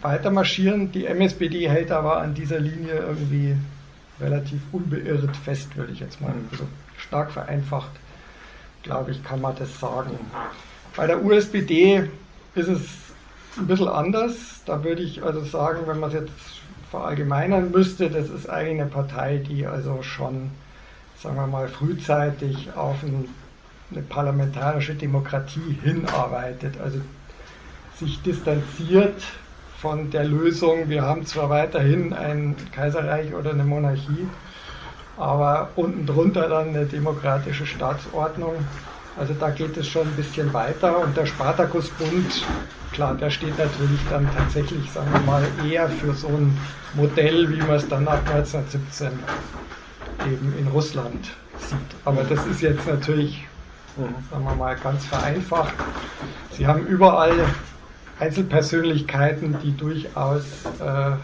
weitermarschieren. 0.00 0.92
Die 0.92 1.06
MSPD 1.06 1.68
hält 1.68 1.90
aber 1.90 2.18
an 2.18 2.34
dieser 2.34 2.60
Linie 2.60 2.94
irgendwie 3.08 3.56
relativ 4.20 4.60
unbeirrt 4.72 5.36
fest, 5.36 5.76
würde 5.76 5.92
ich 5.92 6.00
jetzt 6.00 6.20
mal 6.20 6.32
so 6.56 6.66
stark 6.96 7.32
vereinfacht, 7.32 7.90
glaube 8.82 9.10
ich, 9.10 9.24
kann 9.24 9.40
man 9.40 9.56
das 9.56 9.80
sagen. 9.80 10.18
Bei 10.96 11.06
der 11.06 11.24
USPD 11.24 12.08
ist 12.54 12.68
es 12.68 12.82
ein 13.56 13.66
bisschen 13.66 13.88
anders. 13.88 14.62
Da 14.66 14.82
würde 14.84 15.02
ich 15.02 15.22
also 15.22 15.44
sagen, 15.44 15.80
wenn 15.86 15.98
man 15.98 16.10
es 16.10 16.14
jetzt 16.14 16.32
verallgemeinern 16.90 17.70
müsste, 17.70 18.10
das 18.10 18.30
ist 18.30 18.48
eigentlich 18.48 18.80
eine 18.80 18.90
Partei, 18.90 19.38
die 19.38 19.66
also 19.66 20.02
schon, 20.02 20.50
sagen 21.20 21.36
wir 21.36 21.46
mal, 21.46 21.68
frühzeitig 21.68 22.72
auf 22.76 23.02
ein, 23.02 23.28
eine 23.90 24.02
parlamentarische 24.02 24.94
Demokratie 24.94 25.78
hinarbeitet. 25.82 26.80
Also 26.80 27.00
sich 27.98 28.22
distanziert 28.22 29.22
von 29.80 30.10
der 30.10 30.24
Lösung, 30.24 30.88
wir 30.88 31.02
haben 31.02 31.26
zwar 31.26 31.50
weiterhin 31.50 32.12
ein 32.12 32.56
Kaiserreich 32.72 33.34
oder 33.34 33.50
eine 33.50 33.64
Monarchie, 33.64 34.26
aber 35.16 35.68
unten 35.76 36.06
drunter 36.06 36.48
dann 36.48 36.68
eine 36.68 36.86
demokratische 36.86 37.66
Staatsordnung. 37.66 38.54
Also 39.16 39.34
da 39.34 39.50
geht 39.50 39.76
es 39.76 39.86
schon 39.86 40.08
ein 40.08 40.16
bisschen 40.16 40.52
weiter 40.52 40.98
und 40.98 41.16
der 41.16 41.26
Spartakusbund, 41.26 42.46
klar, 42.92 43.14
der 43.14 43.30
steht 43.30 43.58
natürlich 43.58 44.00
dann 44.10 44.28
tatsächlich, 44.34 44.90
sagen 44.90 45.12
wir 45.12 45.20
mal, 45.20 45.42
eher 45.64 45.88
für 45.88 46.12
so 46.14 46.28
ein 46.28 46.56
Modell, 46.94 47.50
wie 47.50 47.60
man 47.60 47.76
es 47.76 47.88
dann 47.88 48.08
ab 48.08 48.20
1917 48.26 49.10
eben 50.30 50.58
in 50.58 50.66
Russland 50.68 51.30
sieht. 51.58 51.78
Aber 52.04 52.22
das 52.24 52.44
ist 52.46 52.60
jetzt 52.60 52.86
natürlich, 52.86 53.46
sagen 54.30 54.44
wir 54.44 54.54
mal, 54.54 54.76
ganz 54.76 55.04
vereinfacht. 55.04 55.74
Sie 56.52 56.66
haben 56.66 56.86
überall 56.86 57.32
Einzelpersönlichkeiten, 58.18 59.56
die 59.62 59.76
durchaus 59.76 60.44
äh, 60.80 61.16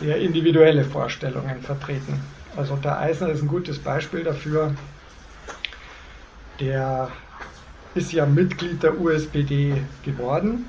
sehr 0.00 0.16
individuelle 0.18 0.84
Vorstellungen 0.84 1.60
vertreten. 1.60 2.20
Also 2.56 2.76
der 2.76 2.98
Eisner 2.98 3.28
ist 3.28 3.42
ein 3.42 3.48
gutes 3.48 3.78
Beispiel 3.78 4.24
dafür. 4.24 4.74
Der 6.60 7.08
ist 7.94 8.12
ja 8.12 8.26
Mitglied 8.26 8.82
der 8.82 8.98
USPD 8.98 9.82
geworden. 10.04 10.64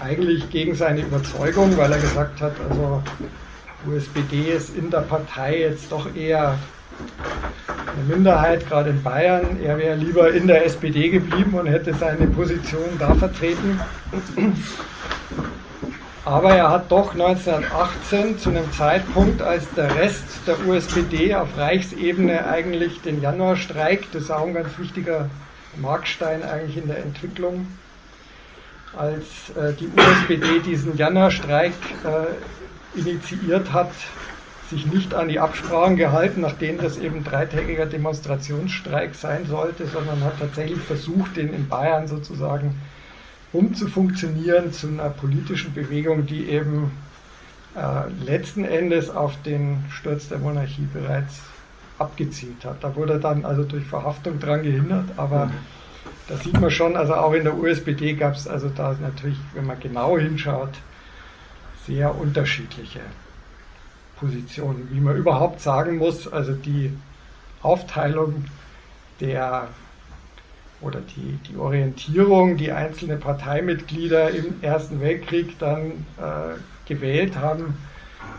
Eigentlich 0.00 0.50
gegen 0.50 0.74
seine 0.74 1.02
Überzeugung, 1.02 1.76
weil 1.76 1.92
er 1.92 2.00
gesagt 2.00 2.40
hat, 2.40 2.52
also 2.68 3.02
USPD 3.86 4.52
ist 4.52 4.76
in 4.76 4.90
der 4.90 5.00
Partei 5.00 5.60
jetzt 5.60 5.92
doch 5.92 6.14
eher 6.14 6.58
eine 7.96 8.14
Minderheit, 8.14 8.68
gerade 8.68 8.90
in 8.90 9.02
Bayern. 9.02 9.58
Er 9.62 9.78
wäre 9.78 9.96
lieber 9.96 10.30
in 10.32 10.46
der 10.46 10.64
SPD 10.64 11.08
geblieben 11.08 11.54
und 11.54 11.66
hätte 11.66 11.94
seine 11.94 12.26
Position 12.26 12.98
da 12.98 13.14
vertreten. 13.14 13.80
Aber 16.24 16.50
er 16.54 16.70
hat 16.70 16.90
doch 16.90 17.12
1918 17.12 18.38
zu 18.38 18.50
einem 18.50 18.70
Zeitpunkt, 18.72 19.40
als 19.40 19.72
der 19.74 19.94
Rest 19.94 20.24
der 20.46 20.66
USPD 20.66 21.34
auf 21.36 21.56
Reichsebene 21.56 22.46
eigentlich 22.46 23.00
den 23.00 23.22
Januarstreik, 23.22 24.10
das 24.12 24.24
ist 24.24 24.30
auch 24.32 24.46
ein 24.46 24.54
ganz 24.54 24.76
wichtiger 24.78 25.30
Markstein 25.76 26.42
eigentlich 26.42 26.78
in 26.78 26.88
der 26.88 26.98
Entwicklung, 26.98 27.68
als 28.96 29.24
äh, 29.56 29.72
die 29.74 29.86
USPD 29.86 30.60
diesen 30.60 30.96
Januarstreik 30.96 31.74
äh, 32.04 32.98
initiiert 32.98 33.72
hat, 33.72 33.92
sich 34.70 34.86
nicht 34.86 35.14
an 35.14 35.28
die 35.28 35.38
Absprachen 35.38 35.96
gehalten, 35.96 36.40
nachdem 36.40 36.78
das 36.78 36.98
eben 36.98 37.22
dreitägiger 37.22 37.86
Demonstrationsstreik 37.86 39.14
sein 39.14 39.46
sollte, 39.46 39.86
sondern 39.86 40.24
hat 40.24 40.40
tatsächlich 40.40 40.80
versucht, 40.80 41.36
den 41.36 41.52
in 41.52 41.68
Bayern 41.68 42.08
sozusagen 42.08 42.80
umzufunktionieren 43.52 44.72
zu 44.72 44.88
einer 44.88 45.10
politischen 45.10 45.72
Bewegung, 45.72 46.26
die 46.26 46.48
eben 46.48 46.90
äh, 47.76 48.10
letzten 48.24 48.64
Endes 48.64 49.08
auf 49.08 49.40
den 49.42 49.84
Sturz 49.90 50.28
der 50.28 50.38
Monarchie 50.38 50.88
bereits 50.92 51.40
abgezielt 51.98 52.64
hat. 52.64 52.82
Da 52.82 52.94
wurde 52.96 53.20
dann 53.20 53.44
also 53.44 53.62
durch 53.62 53.84
Verhaftung 53.84 54.40
dran 54.40 54.62
gehindert, 54.62 55.10
aber 55.16 55.46
mhm. 55.46 55.52
da 56.28 56.36
sieht 56.36 56.60
man 56.60 56.70
schon, 56.70 56.96
also 56.96 57.14
auch 57.14 57.32
in 57.32 57.44
der 57.44 57.56
USPD 57.56 58.14
gab 58.14 58.34
es 58.34 58.48
also 58.48 58.68
da 58.68 58.96
natürlich, 59.00 59.38
wenn 59.54 59.66
man 59.66 59.78
genau 59.78 60.18
hinschaut, 60.18 60.74
sehr 61.86 62.14
unterschiedliche 62.18 63.00
Positionen. 64.18 64.88
Wie 64.90 65.00
man 65.00 65.16
überhaupt 65.16 65.60
sagen 65.60 65.98
muss, 65.98 66.30
also 66.30 66.52
die 66.52 66.92
Aufteilung 67.62 68.44
der 69.20 69.68
oder 70.80 71.00
die, 71.00 71.38
die 71.48 71.56
Orientierung, 71.56 72.56
die 72.56 72.70
einzelne 72.70 73.16
Parteimitglieder 73.16 74.30
im 74.30 74.62
Ersten 74.62 75.00
Weltkrieg 75.00 75.58
dann 75.58 76.04
äh, 76.18 76.58
gewählt 76.86 77.36
haben, 77.36 77.78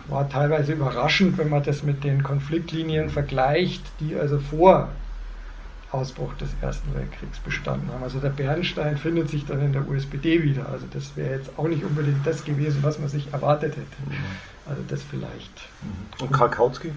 war 0.07 0.29
teilweise 0.29 0.73
überraschend, 0.73 1.37
wenn 1.37 1.49
man 1.49 1.63
das 1.63 1.83
mit 1.83 2.03
den 2.03 2.23
Konfliktlinien 2.23 3.09
vergleicht, 3.09 3.81
die 3.99 4.15
also 4.15 4.39
vor 4.39 4.89
Ausbruch 5.91 6.33
des 6.35 6.49
Ersten 6.61 6.93
Weltkriegs 6.93 7.39
bestanden 7.39 7.89
haben. 7.93 8.03
Also 8.03 8.19
der 8.19 8.29
Bernstein 8.29 8.97
findet 8.97 9.29
sich 9.29 9.45
dann 9.45 9.61
in 9.61 9.73
der 9.73 9.87
USPD 9.87 10.43
wieder. 10.43 10.67
Also 10.69 10.85
das 10.91 11.15
wäre 11.15 11.35
jetzt 11.35 11.51
auch 11.57 11.67
nicht 11.67 11.83
unbedingt 11.83 12.25
das 12.25 12.43
gewesen, 12.43 12.79
was 12.81 12.99
man 12.99 13.07
sich 13.07 13.31
erwartet 13.31 13.73
hätte. 13.73 13.85
Mhm. 14.05 14.15
Also 14.69 14.81
das 14.87 15.01
vielleicht. 15.03 15.69
Mhm. 15.81 16.25
Und 16.25 16.33
Karl 16.33 16.49
Kautsky? 16.49 16.91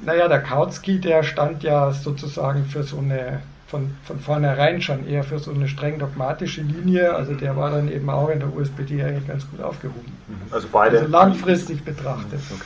Naja, 0.00 0.28
der 0.28 0.42
Kautsky, 0.42 1.00
der 1.00 1.22
stand 1.22 1.62
ja 1.62 1.92
sozusagen 1.92 2.66
für 2.66 2.82
so 2.82 2.98
eine 2.98 3.40
von, 3.68 3.96
von 4.04 4.20
vornherein 4.20 4.80
schon 4.80 5.08
eher 5.08 5.24
für 5.24 5.38
so 5.38 5.50
eine 5.50 5.68
streng 5.68 5.98
dogmatische 5.98 6.62
Linie. 6.62 7.14
Also 7.14 7.34
der 7.34 7.56
war 7.56 7.70
dann 7.70 7.90
eben 7.90 8.08
auch 8.10 8.28
in 8.28 8.40
der 8.40 8.54
USPD 8.54 9.02
eigentlich 9.02 9.26
ganz 9.26 9.48
gut 9.50 9.60
aufgehoben. 9.60 10.12
Mhm. 10.28 10.52
Also 10.52 10.68
beide. 10.70 10.98
Also 10.98 11.10
langfristig 11.10 11.84
betrachtet. 11.84 12.40
Okay. 12.50 12.62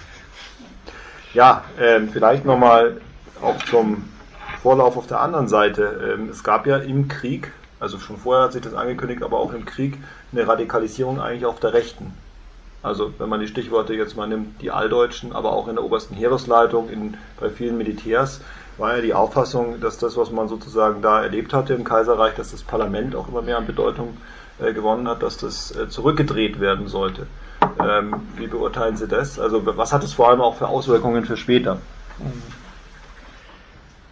Ja, 1.32 1.64
äh, 1.78 2.00
vielleicht 2.12 2.44
nochmal 2.44 3.00
auch 3.40 3.62
zum 3.64 4.04
Vorlauf 4.62 4.96
auf 4.96 5.06
der 5.06 5.20
anderen 5.20 5.48
Seite. 5.48 6.14
Ähm, 6.14 6.28
es 6.28 6.44
gab 6.44 6.66
ja 6.66 6.76
im 6.76 7.08
Krieg, 7.08 7.52
also 7.78 7.98
schon 7.98 8.18
vorher 8.18 8.44
hat 8.44 8.52
sich 8.52 8.62
das 8.62 8.74
angekündigt, 8.74 9.22
aber 9.22 9.38
auch 9.38 9.52
im 9.52 9.64
Krieg 9.64 9.96
eine 10.32 10.46
Radikalisierung 10.46 11.20
eigentlich 11.20 11.46
auf 11.46 11.60
der 11.60 11.72
Rechten. 11.72 12.12
Also 12.82 13.12
wenn 13.18 13.28
man 13.28 13.40
die 13.40 13.48
Stichworte 13.48 13.94
jetzt 13.94 14.16
mal 14.16 14.26
nimmt, 14.26 14.60
die 14.62 14.70
Alldeutschen, 14.70 15.32
aber 15.32 15.52
auch 15.52 15.68
in 15.68 15.76
der 15.76 15.84
obersten 15.84 16.14
Heeresleitung, 16.14 16.88
in, 16.88 17.16
bei 17.38 17.50
vielen 17.50 17.76
Militärs, 17.76 18.40
war 18.78 18.96
ja 18.96 19.02
die 19.02 19.14
Auffassung, 19.14 19.80
dass 19.80 19.98
das, 19.98 20.16
was 20.16 20.30
man 20.30 20.48
sozusagen 20.48 21.02
da 21.02 21.22
erlebt 21.22 21.52
hatte 21.52 21.74
im 21.74 21.84
Kaiserreich, 21.84 22.34
dass 22.34 22.52
das 22.52 22.62
Parlament 22.62 23.14
auch 23.14 23.28
immer 23.28 23.42
mehr 23.42 23.58
an 23.58 23.66
Bedeutung 23.66 24.16
äh, 24.58 24.72
gewonnen 24.72 25.08
hat, 25.08 25.22
dass 25.22 25.36
das 25.36 25.74
äh, 25.76 25.88
zurückgedreht 25.88 26.60
werden 26.60 26.88
sollte. 26.88 27.26
Ähm, 27.78 28.14
wie 28.36 28.46
beurteilen 28.46 28.96
Sie 28.96 29.06
das? 29.06 29.38
Also 29.38 29.62
was 29.76 29.92
hat 29.92 30.02
es 30.02 30.14
vor 30.14 30.28
allem 30.28 30.40
auch 30.40 30.56
für 30.56 30.68
Auswirkungen 30.68 31.24
für 31.24 31.36
später? 31.36 31.78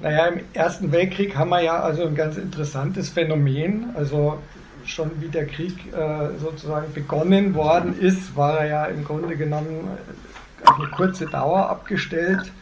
Naja, 0.00 0.26
im 0.26 0.40
Ersten 0.52 0.92
Weltkrieg 0.92 1.36
haben 1.36 1.50
wir 1.50 1.60
ja 1.60 1.80
also 1.80 2.06
ein 2.06 2.14
ganz 2.14 2.36
interessantes 2.36 3.08
Phänomen. 3.08 3.90
Also 3.96 4.38
schon 4.84 5.10
wie 5.20 5.28
der 5.28 5.46
Krieg 5.46 5.92
äh, 5.92 6.38
sozusagen 6.38 6.92
begonnen 6.92 7.54
worden 7.54 7.98
ist, 7.98 8.36
war 8.36 8.60
er 8.60 8.66
ja 8.66 8.84
im 8.86 9.04
Grunde 9.04 9.36
genommen 9.36 9.88
auf 10.64 10.78
eine 10.78 10.88
kurze 10.88 11.26
Dauer 11.26 11.68
abgestellt. 11.68 12.52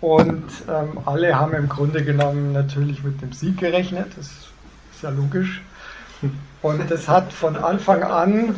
Und 0.00 0.44
ähm, 0.68 0.98
alle 1.06 1.38
haben 1.38 1.54
im 1.54 1.68
Grunde 1.68 2.04
genommen 2.04 2.52
natürlich 2.52 3.02
mit 3.04 3.22
dem 3.22 3.32
Sieg 3.32 3.58
gerechnet, 3.58 4.08
das 4.16 4.26
ist 4.26 5.02
ja 5.02 5.10
logisch. 5.10 5.62
Und 6.62 6.90
das 6.90 7.08
hat 7.08 7.32
von 7.32 7.56
Anfang 7.56 8.02
an 8.02 8.54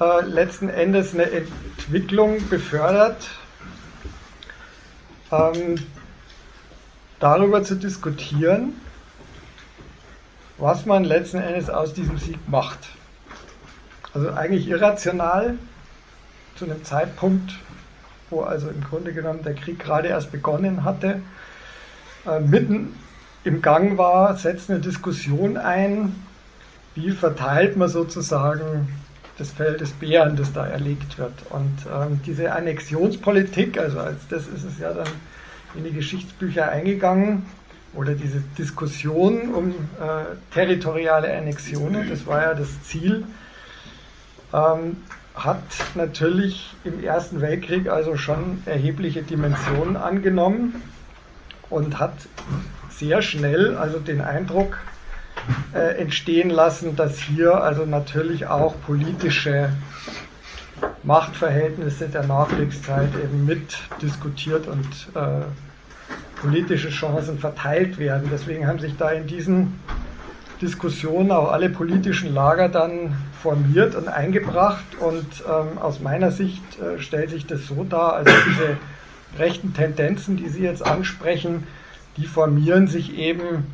äh, 0.00 0.24
letzten 0.24 0.68
Endes 0.68 1.14
eine 1.14 1.30
Entwicklung 1.30 2.48
befördert, 2.48 3.28
ähm, 5.32 5.76
darüber 7.20 7.62
zu 7.62 7.76
diskutieren, 7.76 8.74
was 10.58 10.86
man 10.86 11.04
letzten 11.04 11.38
Endes 11.38 11.68
aus 11.70 11.94
diesem 11.94 12.18
Sieg 12.18 12.38
macht. 12.48 12.88
Also 14.14 14.32
eigentlich 14.32 14.68
irrational 14.68 15.58
zu 16.56 16.64
einem 16.64 16.84
Zeitpunkt, 16.84 17.52
wo 18.30 18.42
also 18.42 18.68
im 18.68 18.82
Grunde 18.82 19.12
genommen 19.12 19.42
der 19.42 19.54
Krieg 19.54 19.78
gerade 19.78 20.08
erst 20.08 20.32
begonnen 20.32 20.84
hatte, 20.84 21.20
äh, 22.26 22.40
mitten 22.40 22.94
im 23.44 23.62
Gang 23.62 23.98
war, 23.98 24.36
setzt 24.36 24.70
eine 24.70 24.80
Diskussion 24.80 25.56
ein, 25.56 26.14
wie 26.94 27.10
verteilt 27.10 27.76
man 27.76 27.88
sozusagen 27.88 28.88
das 29.38 29.50
Feld 29.50 29.80
des 29.82 29.92
Bären, 29.92 30.34
das 30.36 30.52
da 30.52 30.66
erlegt 30.66 31.18
wird. 31.18 31.34
Und 31.50 31.76
ähm, 31.94 32.20
diese 32.24 32.52
Annexionspolitik, 32.52 33.78
also 33.78 34.00
als 34.00 34.26
das 34.28 34.46
ist 34.46 34.64
es 34.64 34.78
ja 34.78 34.92
dann 34.94 35.08
in 35.74 35.84
die 35.84 35.92
Geschichtsbücher 35.92 36.70
eingegangen, 36.70 37.44
oder 37.96 38.14
diese 38.14 38.40
Diskussion 38.58 39.54
um 39.54 39.70
äh, 39.70 40.36
territoriale 40.52 41.34
Annexionen, 41.36 42.08
das 42.08 42.26
war 42.26 42.42
ja 42.42 42.54
das 42.54 42.82
Ziel, 42.84 43.24
ähm, 44.52 44.98
hat 45.34 45.62
natürlich 45.94 46.74
im 46.84 47.02
Ersten 47.02 47.40
Weltkrieg 47.40 47.88
also 47.88 48.16
schon 48.16 48.62
erhebliche 48.66 49.22
Dimensionen 49.22 49.96
angenommen 49.96 50.82
und 51.68 51.98
hat 51.98 52.14
sehr 52.90 53.20
schnell 53.22 53.76
also 53.76 53.98
den 53.98 54.20
Eindruck 54.20 54.78
äh, 55.74 55.98
entstehen 55.98 56.48
lassen, 56.48 56.96
dass 56.96 57.18
hier 57.18 57.62
also 57.62 57.84
natürlich 57.84 58.46
auch 58.46 58.74
politische 58.86 59.70
Machtverhältnisse 61.02 62.08
der 62.08 62.26
Nachkriegszeit 62.26 63.10
eben 63.22 63.46
mit 63.46 63.78
diskutiert 64.02 64.66
und 64.66 64.86
äh, 65.14 65.44
politische 66.40 66.90
Chancen 66.90 67.38
verteilt 67.38 67.98
werden. 67.98 68.28
Deswegen 68.32 68.66
haben 68.66 68.78
sich 68.78 68.96
da 68.96 69.10
in 69.10 69.26
diesen 69.26 69.78
Diskussion 70.60 71.30
auch 71.30 71.52
alle 71.52 71.68
politischen 71.68 72.32
Lager 72.34 72.68
dann 72.68 73.14
formiert 73.42 73.94
und 73.94 74.08
eingebracht. 74.08 74.84
Und 75.00 75.44
ähm, 75.46 75.78
aus 75.78 76.00
meiner 76.00 76.30
Sicht 76.30 76.62
äh, 76.80 77.00
stellt 77.00 77.30
sich 77.30 77.46
das 77.46 77.66
so 77.66 77.84
dar, 77.84 78.14
also 78.14 78.32
diese 78.48 78.76
rechten 79.38 79.74
Tendenzen, 79.74 80.36
die 80.36 80.48
Sie 80.48 80.62
jetzt 80.62 80.84
ansprechen, 80.84 81.66
die 82.16 82.26
formieren 82.26 82.86
sich 82.86 83.16
eben 83.16 83.66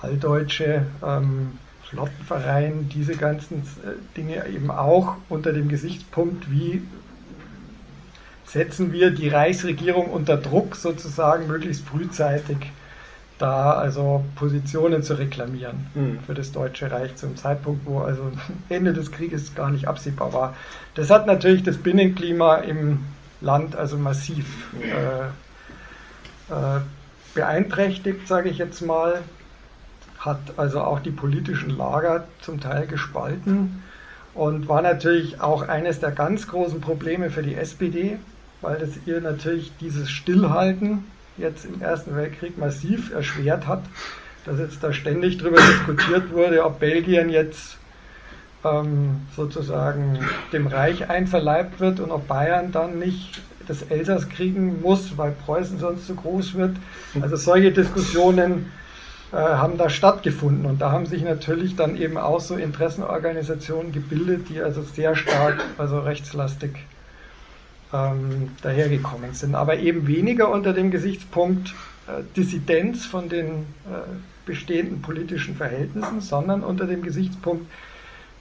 alldeutsche 0.00 0.86
ähm, 1.04 1.58
Flottenverein, 1.92 2.88
diese 2.88 3.16
ganzen 3.16 3.58
äh, 3.58 4.16
Dinge 4.16 4.46
eben 4.48 4.70
auch 4.70 5.16
unter 5.28 5.52
dem 5.52 5.68
Gesichtspunkt, 5.68 6.50
wie 6.50 6.82
setzen 8.46 8.92
wir 8.92 9.10
die 9.10 9.28
Reichsregierung 9.28 10.06
unter 10.06 10.36
Druck, 10.36 10.76
sozusagen 10.76 11.46
möglichst 11.46 11.86
frühzeitig 11.86 12.56
da 13.38 13.72
also 13.72 14.24
Positionen 14.36 15.02
zu 15.02 15.14
reklamieren 15.14 15.86
mhm. 15.94 16.18
für 16.26 16.32
das 16.32 16.52
Deutsche 16.52 16.90
Reich 16.90 17.16
zum 17.16 17.36
Zeitpunkt, 17.36 17.84
wo 17.86 17.98
also 17.98 18.30
Ende 18.68 18.92
des 18.92 19.10
Krieges 19.10 19.54
gar 19.54 19.70
nicht 19.70 19.86
absehbar 19.86 20.32
war. 20.32 20.56
Das 20.94 21.10
hat 21.10 21.26
natürlich 21.26 21.62
das 21.62 21.76
Binnenklima 21.76 22.56
im 22.56 23.00
Land 23.40 23.76
also 23.76 23.98
massiv 23.98 24.46
äh, 24.80 25.24
äh, 26.54 26.80
beeinträchtigt, 27.34 28.28
sage 28.28 28.48
ich 28.48 28.58
jetzt 28.58 28.80
mal, 28.80 29.20
hat 30.24 30.38
also 30.56 30.80
auch 30.80 31.00
die 31.00 31.10
politischen 31.10 31.76
Lager 31.76 32.24
zum 32.40 32.60
Teil 32.60 32.86
gespalten 32.86 33.82
und 34.34 34.68
war 34.68 34.80
natürlich 34.80 35.40
auch 35.40 35.68
eines 35.68 36.00
der 36.00 36.12
ganz 36.12 36.46
großen 36.46 36.80
Probleme 36.80 37.30
für 37.30 37.42
die 37.42 37.56
SPD, 37.56 38.18
weil 38.60 38.78
das 38.78 38.90
ihr 39.04 39.20
natürlich 39.20 39.72
dieses 39.80 40.10
Stillhalten 40.10 41.04
jetzt 41.36 41.64
im 41.64 41.82
Ersten 41.82 42.14
Weltkrieg 42.16 42.56
massiv 42.56 43.12
erschwert 43.12 43.66
hat, 43.66 43.82
dass 44.44 44.58
jetzt 44.58 44.82
da 44.82 44.92
ständig 44.92 45.38
darüber 45.38 45.58
diskutiert 45.58 46.32
wurde, 46.32 46.64
ob 46.64 46.78
Belgien 46.78 47.28
jetzt 47.28 47.78
ähm, 48.64 49.22
sozusagen 49.34 50.20
dem 50.52 50.68
Reich 50.68 51.10
einverleibt 51.10 51.80
wird 51.80 51.98
und 51.98 52.12
ob 52.12 52.28
Bayern 52.28 52.70
dann 52.70 52.98
nicht 52.98 53.42
das 53.66 53.82
Elsass 53.82 54.28
kriegen 54.28 54.80
muss, 54.82 55.16
weil 55.18 55.32
Preußen 55.32 55.78
sonst 55.78 56.06
zu 56.06 56.14
groß 56.14 56.54
wird. 56.54 56.76
Also 57.20 57.36
solche 57.36 57.72
Diskussionen 57.72 58.70
haben 59.38 59.78
da 59.78 59.88
stattgefunden 59.88 60.66
und 60.66 60.80
da 60.80 60.92
haben 60.92 61.06
sich 61.06 61.22
natürlich 61.22 61.74
dann 61.74 61.96
eben 61.96 62.18
auch 62.18 62.40
so 62.40 62.54
Interessenorganisationen 62.56 63.92
gebildet, 63.92 64.48
die 64.50 64.60
also 64.60 64.82
sehr 64.82 65.16
stark, 65.16 65.64
also 65.78 66.00
rechtslastig 66.00 66.72
ähm, 67.92 68.50
dahergekommen 68.62 69.32
sind. 69.32 69.54
Aber 69.54 69.78
eben 69.78 70.06
weniger 70.06 70.50
unter 70.50 70.72
dem 70.72 70.90
Gesichtspunkt 70.90 71.74
äh, 72.06 72.22
Dissidenz 72.36 73.06
von 73.06 73.28
den 73.28 73.48
äh, 73.86 74.04
bestehenden 74.44 75.02
politischen 75.02 75.56
Verhältnissen, 75.56 76.20
sondern 76.20 76.62
unter 76.62 76.86
dem 76.86 77.02
Gesichtspunkt, 77.02 77.66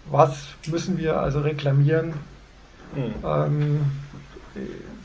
was 0.09 0.47
müssen 0.67 0.97
wir 0.97 1.19
also 1.19 1.41
reklamieren, 1.41 2.13
mhm. 2.95 3.13
ähm, 3.23 3.79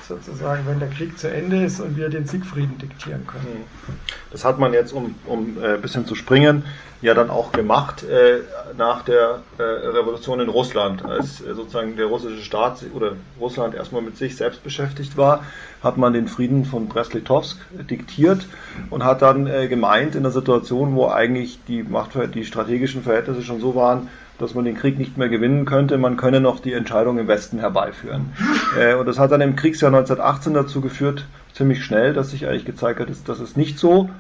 sozusagen, 0.09 0.67
wenn 0.67 0.79
der 0.79 0.89
Krieg 0.89 1.19
zu 1.19 1.29
Ende 1.31 1.65
ist 1.65 1.81
und 1.81 1.97
wir 1.97 2.09
den 2.09 2.27
Siegfrieden 2.27 2.79
diktieren 2.79 3.27
können. 3.27 3.65
Mhm. 3.89 3.95
Das 4.31 4.45
hat 4.45 4.59
man 4.59 4.73
jetzt, 4.73 4.93
um, 4.93 5.15
um 5.27 5.63
äh, 5.63 5.75
ein 5.75 5.83
bisschen 5.83 6.07
zu 6.07 6.15
springen, 6.15 6.65
ja 7.03 7.15
dann 7.15 7.31
auch 7.31 7.53
gemacht 7.53 8.03
äh, 8.03 8.41
nach 8.77 9.03
der 9.03 9.41
äh, 9.59 9.63
Revolution 9.63 10.41
in 10.41 10.49
Russland, 10.49 11.05
als 11.05 11.41
äh, 11.41 11.55
sozusagen 11.55 11.97
der 11.97 12.07
russische 12.07 12.43
Staat 12.43 12.85
oder 12.95 13.13
Russland 13.39 13.75
erstmal 13.75 14.03
mit 14.03 14.17
sich 14.17 14.37
selbst 14.37 14.63
beschäftigt 14.63 15.17
war, 15.17 15.45
hat 15.83 15.99
man 15.99 16.13
den 16.13 16.27
Frieden 16.27 16.65
von 16.65 16.89
Brest-Litovsk 16.89 17.59
diktiert 17.91 18.47
und 18.91 19.05
hat 19.05 19.23
dann 19.23 19.47
äh, 19.47 19.69
gemeint 19.69 20.15
in 20.15 20.23
der 20.23 20.33
Situation, 20.33 20.95
wo 20.95 21.09
eigentlich 21.09 21.59
die 21.69 21.83
Macht, 21.83 22.13
die 22.35 22.45
strategischen 22.45 23.03
Verhältnisse 23.03 23.43
schon 23.43 23.61
so 23.61 23.75
waren, 23.75 24.09
dass 24.39 24.55
man 24.55 24.65
den 24.65 24.77
Krieg 24.77 24.99
nicht 24.99 25.17
mehr 25.17 25.29
gewinnen 25.29 25.65
könnte, 25.65 25.99
man 25.99 26.17
könne 26.17 26.41
noch 26.41 26.61
die 26.61 26.73
Entscheidung 26.73 27.19
im 27.19 27.29
Westen 27.29 27.59
herbeiführen. 27.59 28.33
Äh, 28.79 28.95
und 28.95 29.07
das 29.07 29.19
hat 29.19 29.33
dann 29.33 29.41
im 29.41 29.57
Kriegsjahr 29.57 29.93
1918 29.93 30.55
dazu 30.55 30.81
geführt, 30.81 31.27
ziemlich 31.55 31.85
schnell, 31.85 32.13
dass 32.13 32.31
sich 32.31 32.47
eigentlich 32.47 32.65
gezeigt 32.65 33.01
hat, 33.01 33.09
dass 33.09 33.25
das 33.25 33.57
nicht 33.57 33.79
so 33.79 34.11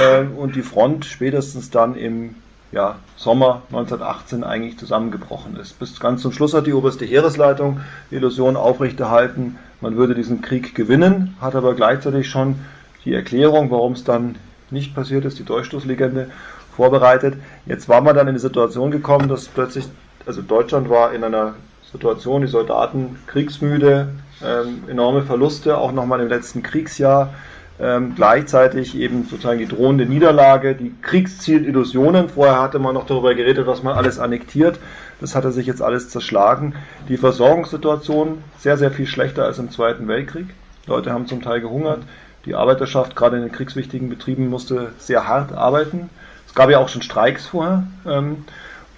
äh, 0.00 0.24
und 0.24 0.56
die 0.56 0.62
Front 0.62 1.04
spätestens 1.04 1.70
dann 1.70 1.94
im 1.96 2.34
ja, 2.72 2.96
Sommer 3.16 3.62
1918 3.68 4.44
eigentlich 4.44 4.78
zusammengebrochen 4.78 5.56
ist. 5.56 5.78
Bis 5.78 6.00
ganz 6.00 6.22
zum 6.22 6.32
Schluss 6.32 6.54
hat 6.54 6.66
die 6.66 6.72
oberste 6.72 7.04
Heeresleitung 7.04 7.80
die 8.10 8.16
Illusion 8.16 8.56
aufrechterhalten, 8.56 9.58
man 9.80 9.96
würde 9.96 10.14
diesen 10.14 10.42
Krieg 10.42 10.74
gewinnen, 10.74 11.36
hat 11.40 11.54
aber 11.54 11.74
gleichzeitig 11.74 12.30
schon 12.30 12.56
die 13.04 13.12
Erklärung, 13.12 13.70
warum 13.70 13.92
es 13.92 14.04
dann 14.04 14.36
nicht 14.70 14.94
passiert 14.94 15.24
ist, 15.24 15.38
die 15.38 15.44
Durchstoßlegende 15.44 16.30
vorbereitet. 16.76 17.34
Jetzt 17.66 17.88
war 17.88 18.00
man 18.00 18.14
dann 18.14 18.28
in 18.28 18.34
die 18.34 18.40
Situation 18.40 18.90
gekommen, 18.90 19.28
dass 19.28 19.48
plötzlich, 19.48 19.86
also 20.26 20.42
Deutschland 20.42 20.88
war 20.88 21.12
in 21.12 21.24
einer 21.24 21.54
Situation, 21.90 22.42
die 22.42 22.48
Soldaten 22.48 23.18
kriegsmüde, 23.26 24.08
ähm, 24.44 24.84
enorme 24.88 25.22
Verluste, 25.22 25.76
auch 25.76 25.92
nochmal 25.92 26.20
im 26.20 26.28
letzten 26.28 26.62
Kriegsjahr. 26.62 27.34
Ähm, 27.80 28.12
gleichzeitig 28.14 28.96
eben 28.96 29.24
sozusagen 29.24 29.58
die 29.58 29.66
drohende 29.66 30.06
Niederlage, 30.06 30.74
die 30.74 30.94
Kriegszielillusionen. 31.02 32.28
Vorher 32.28 32.60
hatte 32.60 32.78
man 32.78 32.94
noch 32.94 33.06
darüber 33.06 33.34
geredet, 33.34 33.66
was 33.66 33.82
man 33.82 33.96
alles 33.96 34.18
annektiert. 34.18 34.78
Das 35.20 35.34
hatte 35.34 35.52
sich 35.52 35.66
jetzt 35.66 35.82
alles 35.82 36.08
zerschlagen. 36.08 36.74
Die 37.08 37.16
Versorgungssituation 37.16 38.44
sehr, 38.58 38.76
sehr 38.76 38.90
viel 38.90 39.06
schlechter 39.06 39.44
als 39.44 39.58
im 39.58 39.70
Zweiten 39.70 40.06
Weltkrieg. 40.06 40.46
Leute 40.86 41.12
haben 41.12 41.26
zum 41.26 41.42
Teil 41.42 41.60
gehungert. 41.60 42.02
Die 42.44 42.54
Arbeiterschaft, 42.54 43.16
gerade 43.16 43.36
in 43.36 43.42
den 43.42 43.52
kriegswichtigen 43.52 44.08
Betrieben, 44.08 44.48
musste 44.48 44.92
sehr 44.98 45.26
hart 45.26 45.52
arbeiten. 45.52 46.10
Es 46.52 46.56
gab 46.56 46.68
ja 46.68 46.80
auch 46.80 46.90
schon 46.90 47.00
Streiks 47.00 47.46
vorher. 47.46 47.84
Ähm, 48.06 48.44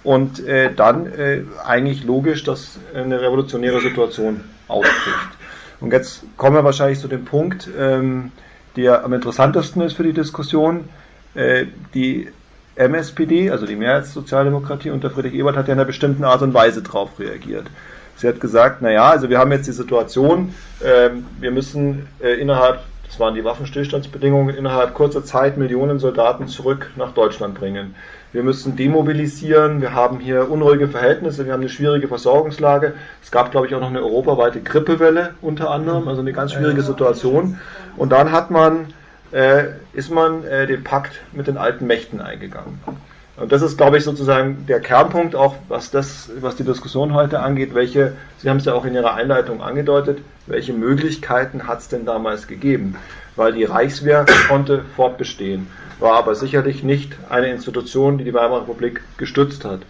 und 0.03 0.45
äh, 0.45 0.73
dann 0.73 1.07
äh, 1.07 1.43
eigentlich 1.65 2.03
logisch, 2.03 2.43
dass 2.43 2.77
eine 2.93 3.21
revolutionäre 3.21 3.79
Situation 3.79 4.43
ausbricht. 4.67 5.29
Und 5.79 5.93
jetzt 5.93 6.23
kommen 6.35 6.57
wir 6.57 6.65
wahrscheinlich 6.65 6.99
zu 6.99 7.07
dem 7.07 7.23
Punkt, 7.23 7.69
ähm, 7.79 8.33
der 8.75 9.05
am 9.05 9.13
interessantesten 9.13 9.81
ist 9.81 9.93
für 9.93 10.03
die 10.03 10.11
Diskussion. 10.11 10.89
Äh, 11.33 11.67
die 11.93 12.27
MSPD, 12.75 13.51
also 13.51 13.65
die 13.65 13.77
Mehrheitssozialdemokratie 13.77 14.91
unter 14.91 15.09
Friedrich 15.09 15.33
Ebert, 15.33 15.55
hat 15.55 15.69
ja 15.69 15.73
in 15.73 15.79
einer 15.79 15.87
bestimmten 15.87 16.25
Art 16.25 16.41
und 16.41 16.53
Weise 16.53 16.83
darauf 16.83 17.17
reagiert. 17.17 17.67
Sie 18.17 18.27
hat 18.27 18.41
gesagt, 18.41 18.81
naja, 18.81 19.09
also 19.09 19.29
wir 19.29 19.39
haben 19.39 19.53
jetzt 19.53 19.67
die 19.67 19.71
Situation, 19.71 20.53
äh, 20.81 21.09
wir 21.39 21.51
müssen 21.51 22.07
äh, 22.21 22.33
innerhalb, 22.33 22.81
das 23.07 23.19
waren 23.19 23.35
die 23.35 23.43
Waffenstillstandsbedingungen, 23.43 24.55
innerhalb 24.55 24.93
kurzer 24.93 25.23
Zeit 25.23 25.57
Millionen 25.57 25.99
Soldaten 25.99 26.47
zurück 26.47 26.91
nach 26.95 27.13
Deutschland 27.13 27.55
bringen. 27.55 27.95
Wir 28.33 28.43
müssen 28.43 28.75
demobilisieren, 28.75 29.81
wir 29.81 29.93
haben 29.93 30.19
hier 30.19 30.51
unruhige 30.51 30.89
Verhältnisse, 30.89 31.45
wir 31.45 31.53
haben 31.53 31.61
eine 31.61 31.69
schwierige 31.69 32.09
Versorgungslage. 32.09 32.93
Es 33.23 33.31
gab, 33.31 33.51
glaube 33.51 33.67
ich, 33.67 33.75
auch 33.75 33.79
noch 33.79 33.87
eine 33.87 34.01
europaweite 34.01 34.59
Grippewelle 34.59 35.35
unter 35.41 35.69
anderem, 35.71 36.07
also 36.09 36.19
eine 36.19 36.33
ganz 36.33 36.51
schwierige 36.51 36.81
Situation. 36.81 37.57
Und 37.95 38.11
dann 38.11 38.33
hat 38.33 38.51
man, 38.51 38.87
äh, 39.31 39.67
ist 39.93 40.11
man 40.11 40.43
äh, 40.43 40.67
den 40.67 40.83
Pakt 40.83 41.21
mit 41.31 41.47
den 41.47 41.57
alten 41.57 41.87
Mächten 41.87 42.19
eingegangen. 42.19 42.81
Und 43.37 43.51
das 43.51 43.61
ist, 43.61 43.77
glaube 43.77 43.97
ich, 43.97 44.03
sozusagen 44.03 44.65
der 44.65 44.79
Kernpunkt, 44.79 45.35
auch 45.35 45.55
was 45.67 45.91
das, 45.91 46.29
was 46.39 46.55
die 46.55 46.63
Diskussion 46.63 47.13
heute 47.13 47.41
angeht, 47.41 47.75
welche, 47.75 48.13
Sie 48.37 48.49
haben 48.49 48.57
es 48.57 48.65
ja 48.65 48.73
auch 48.73 48.85
in 48.85 48.93
Ihrer 48.93 49.13
Einleitung 49.13 49.61
angedeutet, 49.61 50.19
welche 50.47 50.71
Möglichkeiten 50.71 51.67
hat 51.67 51.79
es 51.79 51.89
denn 51.89 52.05
damals 52.05 52.47
gegeben? 52.47 52.95
Weil 53.35 53.51
die 53.51 53.65
Reichswehr 53.65 54.25
konnte 54.47 54.85
fortbestehen, 54.95 55.67
war 55.99 56.13
aber 56.13 56.35
sicherlich 56.35 56.83
nicht 56.83 57.13
eine 57.29 57.51
Institution, 57.51 58.17
die 58.17 58.23
die 58.23 58.33
Weimarer 58.33 58.61
Republik 58.61 59.01
gestützt 59.17 59.65
hat. 59.65 59.81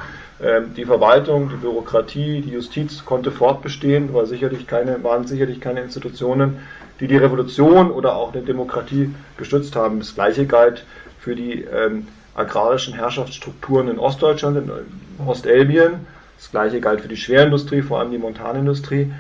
Ähm, 0.42 0.74
die 0.76 0.86
Verwaltung, 0.86 1.50
die 1.50 1.56
Bürokratie, 1.56 2.42
die 2.42 2.52
Justiz 2.52 3.06
konnte 3.06 3.32
fortbestehen, 3.32 4.14
war 4.14 4.26
sicherlich 4.26 4.66
keine, 4.66 5.04
waren 5.04 5.28
sicherlich 5.28 5.62
keine 5.62 5.82
Institutionen, 5.82 6.60
die 7.00 7.08
die 7.08 7.18
Revolution 7.18 7.92
oder 7.92 8.16
auch 8.16 8.34
eine 8.34 8.42
Demokratie 8.42 9.14
gestützt 9.38 9.76
haben. 9.76 10.00
Das 10.00 10.16
Gleiche 10.16 10.48
galt 10.48 10.84
für 11.20 11.36
die 11.36 11.64
ähm, 11.64 12.08
agrarischen 12.36 12.94
Herrschaftsstrukturen 12.94 13.88
in 13.88 14.00
Ostdeutschland, 14.00 14.58
in 14.58 15.26
Ostelbien. 15.26 16.06
Das 16.38 16.52
gleiche 16.52 16.82
galt 16.82 17.02
für 17.02 17.08
die 17.08 17.18
Schwerindustrie, 17.18 17.82
vor 17.82 18.00
allem 18.00 18.12
die 18.12 18.18
Montanindustrie. 18.18 19.12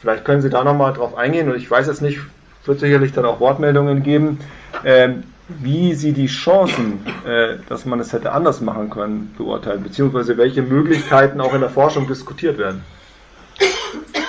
Vielleicht 0.00 0.24
können 0.24 0.42
Sie 0.42 0.50
da 0.50 0.64
nochmal 0.64 0.92
drauf 0.92 1.16
eingehen 1.16 1.48
und 1.48 1.56
ich 1.56 1.70
weiß 1.70 1.86
jetzt 1.86 2.02
nicht, 2.02 2.20
wird 2.64 2.80
sicherlich 2.80 3.12
dann 3.12 3.24
auch 3.24 3.40
Wortmeldungen 3.40 4.02
geben, 4.02 4.38
ähm, 4.84 5.24
wie 5.48 5.94
Sie 5.94 6.12
die 6.12 6.26
Chancen, 6.26 7.04
äh, 7.26 7.56
dass 7.68 7.86
man 7.86 7.98
es 8.00 8.12
hätte 8.12 8.32
anders 8.32 8.60
machen 8.60 8.90
können, 8.90 9.34
beurteilen, 9.38 9.82
beziehungsweise 9.82 10.36
welche 10.36 10.62
Möglichkeiten 10.62 11.40
auch 11.40 11.54
in 11.54 11.60
der 11.60 11.70
Forschung 11.70 12.06
diskutiert 12.06 12.58
werden. 12.58 12.84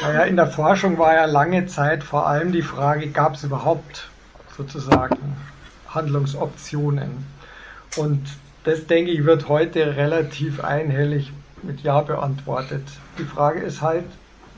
Naja, 0.01 0.21
in 0.21 0.37
der 0.37 0.47
Forschung 0.47 0.97
war 0.97 1.13
ja 1.13 1.25
lange 1.25 1.65
Zeit 1.65 2.03
vor 2.03 2.25
allem 2.27 2.53
die 2.53 2.61
Frage, 2.61 3.09
gab 3.09 3.35
es 3.35 3.43
überhaupt 3.43 4.07
sozusagen 4.55 5.35
Handlungsoptionen? 5.89 7.25
Und 7.95 8.21
das, 8.63 8.87
denke 8.87 9.11
ich, 9.11 9.25
wird 9.25 9.47
heute 9.47 9.95
relativ 9.95 10.63
einhellig 10.63 11.31
mit 11.63 11.81
Ja 11.81 12.01
beantwortet. 12.01 12.83
Die 13.17 13.23
Frage 13.23 13.61
ist 13.61 13.81
halt, 13.81 14.05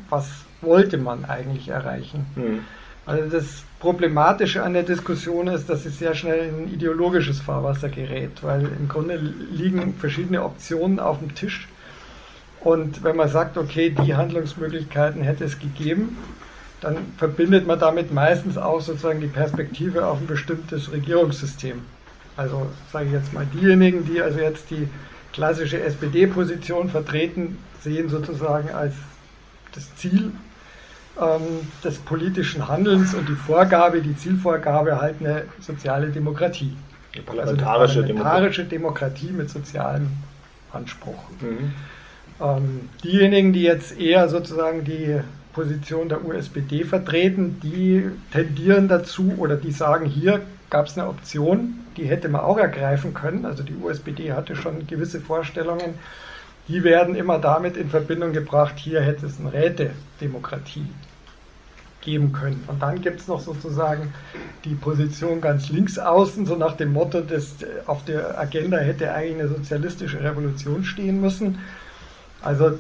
was 0.09 0.27
wollte 0.61 0.97
man 0.97 1.25
eigentlich 1.25 1.69
erreichen? 1.69 2.25
Mhm. 2.35 2.59
Also 3.05 3.29
das 3.29 3.63
Problematische 3.79 4.61
an 4.61 4.73
der 4.73 4.83
Diskussion 4.83 5.47
ist, 5.47 5.69
dass 5.69 5.83
sie 5.83 5.89
sehr 5.89 6.13
schnell 6.13 6.49
in 6.49 6.63
ein 6.63 6.73
ideologisches 6.73 7.41
Fahrwasser 7.41 7.89
gerät, 7.89 8.43
weil 8.43 8.61
im 8.61 8.87
Grunde 8.87 9.15
liegen 9.15 9.95
verschiedene 9.95 10.43
Optionen 10.43 10.99
auf 10.99 11.19
dem 11.19 11.33
Tisch. 11.33 11.67
Und 12.59 13.03
wenn 13.03 13.15
man 13.15 13.27
sagt, 13.27 13.57
okay, 13.57 13.89
die 13.89 14.13
Handlungsmöglichkeiten 14.13 15.23
hätte 15.23 15.45
es 15.45 15.57
gegeben, 15.57 16.17
dann 16.79 16.97
verbindet 17.17 17.65
man 17.65 17.79
damit 17.79 18.13
meistens 18.13 18.57
auch 18.57 18.81
sozusagen 18.81 19.19
die 19.19 19.27
Perspektive 19.27 20.05
auf 20.05 20.19
ein 20.19 20.27
bestimmtes 20.27 20.91
Regierungssystem. 20.91 21.81
Also 22.37 22.67
sage 22.91 23.07
ich 23.07 23.11
jetzt 23.11 23.33
mal, 23.33 23.45
diejenigen, 23.53 24.05
die 24.05 24.21
also 24.21 24.39
jetzt 24.39 24.69
die 24.69 24.87
klassische 25.33 25.81
SPD-Position 25.81 26.89
vertreten, 26.89 27.57
sehen 27.81 28.09
sozusagen 28.09 28.69
als 28.69 28.93
das 29.73 29.95
Ziel 29.95 30.31
ähm, 31.19 31.41
des 31.83 31.97
politischen 31.99 32.67
Handelns 32.67 33.13
und 33.13 33.27
die 33.27 33.35
Vorgabe, 33.35 34.01
die 34.01 34.15
Zielvorgabe 34.15 34.99
halt 34.99 35.15
eine 35.19 35.43
soziale 35.59 36.07
Demokratie. 36.09 36.75
Die 37.15 37.21
parlamentarische, 37.21 37.99
also 38.01 38.13
parlamentarische 38.13 38.63
Demokratie. 38.63 39.27
Demokratie 39.27 39.31
mit 39.31 39.49
sozialem 39.49 40.07
Anspruch. 40.71 41.21
Mhm. 41.41 41.73
Ähm, 42.41 42.89
diejenigen, 43.03 43.53
die 43.53 43.63
jetzt 43.63 43.99
eher 43.99 44.29
sozusagen 44.29 44.83
die 44.83 45.19
Position 45.53 46.09
der 46.09 46.23
USPD 46.25 46.85
vertreten, 46.85 47.59
die 47.61 48.09
tendieren 48.31 48.87
dazu 48.87 49.33
oder 49.37 49.57
die 49.57 49.71
sagen, 49.71 50.05
hier 50.05 50.41
gab 50.71 50.87
es 50.87 50.97
eine 50.97 51.07
Option, 51.07 51.85
die 51.97 52.05
hätte 52.05 52.29
man 52.29 52.41
auch 52.41 52.57
ergreifen 52.57 53.13
können. 53.13 53.45
Also 53.45 53.61
die 53.61 53.75
USPD 53.75 54.33
hatte 54.33 54.55
schon 54.55 54.87
gewisse 54.87 55.21
Vorstellungen. 55.21 55.99
Die 56.67 56.83
werden 56.83 57.13
immer 57.13 57.37
damit 57.37 57.77
in 57.77 57.89
Verbindung 57.89 58.33
gebracht, 58.33 58.75
hier 58.77 59.01
hätte 59.01 59.25
es 59.27 59.39
eine 59.39 59.51
Rätedemokratie 59.53 60.87
geben 61.99 62.31
können. 62.31 62.63
Und 62.67 62.81
dann 62.81 63.01
gibt 63.01 63.19
es 63.19 63.27
noch 63.27 63.41
sozusagen 63.41 64.13
die 64.63 64.73
Position 64.73 65.41
ganz 65.41 65.69
links 65.69 65.99
außen, 65.99 66.45
so 66.45 66.55
nach 66.55 66.77
dem 66.77 66.93
Motto, 66.93 67.21
dass 67.21 67.57
auf 67.85 68.05
der 68.05 68.39
Agenda 68.39 68.77
hätte 68.77 69.13
eigentlich 69.13 69.41
eine 69.41 69.49
sozialistische 69.49 70.23
Revolution 70.23 70.83
stehen 70.83 71.21
müssen. 71.21 71.59
Also 72.41 72.77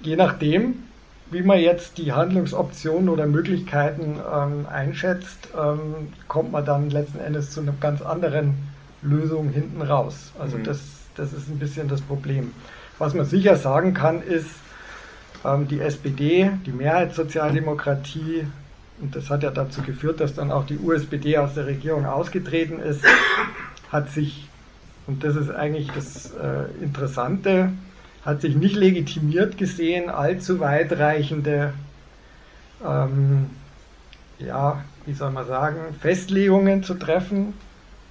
je 0.00 0.16
nachdem, 0.16 0.84
wie 1.30 1.42
man 1.42 1.58
jetzt 1.60 1.98
die 1.98 2.12
Handlungsoptionen 2.12 3.08
oder 3.08 3.26
Möglichkeiten 3.26 4.18
ähm, 4.32 4.66
einschätzt, 4.70 5.48
ähm, 5.56 6.12
kommt 6.28 6.52
man 6.52 6.64
dann 6.64 6.90
letzten 6.90 7.20
Endes 7.20 7.52
zu 7.52 7.60
einer 7.60 7.74
ganz 7.80 8.02
anderen 8.02 8.54
Lösung 9.02 9.48
hinten 9.48 9.82
raus. 9.82 10.32
Also 10.38 10.58
mhm. 10.58 10.64
das, 10.64 10.80
das 11.16 11.32
ist 11.32 11.48
ein 11.48 11.58
bisschen 11.58 11.88
das 11.88 12.00
Problem. 12.00 12.52
Was 12.98 13.14
man 13.14 13.24
sicher 13.24 13.56
sagen 13.56 13.94
kann, 13.94 14.22
ist, 14.22 14.50
ähm, 15.44 15.68
die 15.68 15.80
SPD, 15.80 16.50
die 16.66 16.72
Mehrheitssozialdemokratie, 16.72 18.46
und 19.00 19.16
das 19.16 19.30
hat 19.30 19.42
ja 19.42 19.50
dazu 19.50 19.82
geführt, 19.82 20.20
dass 20.20 20.34
dann 20.34 20.50
auch 20.50 20.66
die 20.66 20.78
USPD 20.78 21.38
aus 21.38 21.54
der 21.54 21.66
Regierung 21.66 22.06
ausgetreten 22.06 22.80
ist, 22.80 23.02
hat 23.92 24.10
sich, 24.10 24.48
und 25.06 25.24
das 25.24 25.36
ist 25.36 25.50
eigentlich 25.50 25.90
das 25.92 26.32
äh, 26.34 26.82
Interessante, 26.82 27.72
hat 28.24 28.40
sich 28.42 28.54
nicht 28.54 28.76
legitimiert 28.76 29.56
gesehen, 29.56 30.10
allzu 30.10 30.60
weitreichende, 30.60 31.72
ähm, 32.84 33.50
ja, 34.38 34.82
wie 35.06 35.14
soll 35.14 35.30
man 35.30 35.46
sagen, 35.46 35.78
Festlegungen 36.00 36.82
zu 36.82 36.94
treffen, 36.94 37.54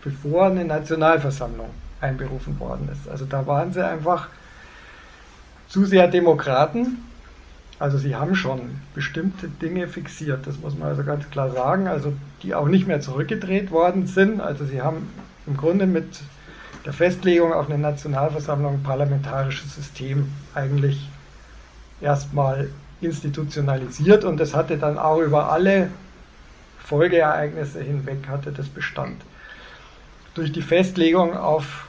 bevor 0.03 0.47
eine 0.47 0.65
Nationalversammlung 0.65 1.69
einberufen 2.01 2.59
worden 2.59 2.89
ist. 2.91 3.09
Also 3.09 3.25
da 3.25 3.45
waren 3.45 3.73
sie 3.73 3.85
einfach 3.85 4.29
zu 5.67 5.85
sehr 5.85 6.07
Demokraten. 6.07 7.03
Also 7.77 7.97
sie 7.97 8.15
haben 8.15 8.35
schon 8.35 8.81
bestimmte 8.93 9.47
Dinge 9.47 9.87
fixiert, 9.87 10.45
das 10.47 10.59
muss 10.59 10.77
man 10.77 10.89
also 10.89 11.03
ganz 11.03 11.29
klar 11.29 11.51
sagen, 11.51 11.87
also 11.87 12.13
die 12.43 12.53
auch 12.53 12.67
nicht 12.67 12.87
mehr 12.87 12.99
zurückgedreht 12.99 13.71
worden 13.71 14.05
sind. 14.07 14.41
Also 14.41 14.65
sie 14.65 14.81
haben 14.81 15.09
im 15.47 15.55
Grunde 15.55 15.85
mit 15.85 16.19
der 16.85 16.93
Festlegung 16.93 17.53
auf 17.53 17.69
eine 17.69 17.77
Nationalversammlung 17.77 18.75
ein 18.75 18.83
parlamentarisches 18.83 19.75
System 19.75 20.31
eigentlich 20.53 21.09
erstmal 22.01 22.69
institutionalisiert 23.01 24.23
und 24.23 24.37
das 24.37 24.55
hatte 24.55 24.77
dann 24.77 24.97
auch 24.97 25.19
über 25.19 25.51
alle 25.51 25.89
Folgeereignisse 26.79 27.81
hinweg 27.81 28.27
hatte 28.27 28.51
das 28.51 28.67
Bestand. 28.67 29.21
Durch 30.33 30.51
die 30.51 30.61
Festlegung 30.61 31.35
auf 31.35 31.87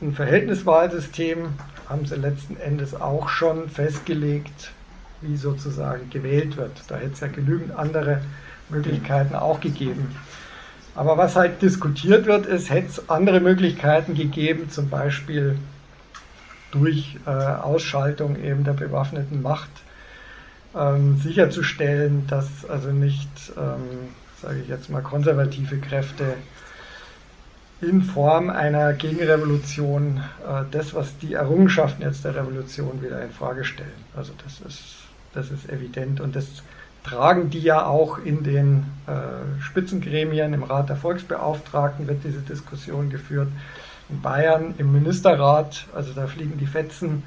ein 0.00 0.12
Verhältniswahlsystem 0.12 1.54
haben 1.88 2.06
sie 2.06 2.16
letzten 2.16 2.56
Endes 2.56 2.94
auch 2.94 3.28
schon 3.28 3.68
festgelegt, 3.68 4.72
wie 5.20 5.36
sozusagen 5.36 6.10
gewählt 6.10 6.56
wird. 6.56 6.72
Da 6.88 6.96
hätte 6.96 7.12
es 7.12 7.20
ja 7.20 7.28
genügend 7.28 7.76
andere 7.76 8.20
Möglichkeiten 8.68 9.34
auch 9.34 9.60
gegeben. 9.60 10.14
Aber 10.94 11.16
was 11.16 11.36
halt 11.36 11.62
diskutiert 11.62 12.26
wird, 12.26 12.46
ist, 12.46 12.70
hätte 12.70 12.88
es 12.88 13.08
andere 13.08 13.40
Möglichkeiten 13.40 14.14
gegeben, 14.14 14.70
zum 14.70 14.90
Beispiel 14.90 15.56
durch 16.70 17.18
äh, 17.26 17.30
Ausschaltung 17.30 18.42
eben 18.42 18.64
der 18.64 18.72
bewaffneten 18.72 19.42
Macht 19.42 19.70
ähm, 20.74 21.18
sicherzustellen, 21.18 22.26
dass 22.26 22.64
also 22.68 22.90
nicht, 22.90 23.28
ähm, 23.56 24.08
sage 24.40 24.60
ich 24.60 24.68
jetzt 24.68 24.90
mal, 24.90 25.02
konservative 25.02 25.78
Kräfte 25.78 26.34
in 27.80 28.02
Form 28.02 28.48
einer 28.48 28.92
Gegenrevolution 28.92 30.22
äh, 30.46 30.64
das, 30.70 30.94
was 30.94 31.18
die 31.18 31.34
Errungenschaften 31.34 32.02
jetzt 32.02 32.24
der 32.24 32.34
Revolution 32.34 33.02
wieder 33.02 33.22
in 33.22 33.30
Frage 33.30 33.64
stellen. 33.64 33.90
Also 34.16 34.32
das 34.42 34.60
ist, 34.60 34.82
das 35.34 35.50
ist 35.50 35.68
evident 35.68 36.20
und 36.20 36.36
das 36.36 36.62
tragen 37.04 37.50
die 37.50 37.60
ja 37.60 37.86
auch 37.86 38.18
in 38.18 38.42
den 38.44 38.84
äh, 39.06 39.60
Spitzengremien, 39.62 40.54
im 40.54 40.62
Rat 40.62 40.88
der 40.88 40.96
Volksbeauftragten 40.96 42.06
wird 42.06 42.24
diese 42.24 42.40
Diskussion 42.40 43.10
geführt. 43.10 43.48
In 44.08 44.20
Bayern 44.20 44.74
im 44.78 44.92
Ministerrat, 44.92 45.86
also 45.94 46.12
da 46.12 46.26
fliegen 46.26 46.58
die 46.58 46.66
Fetzen, 46.66 47.24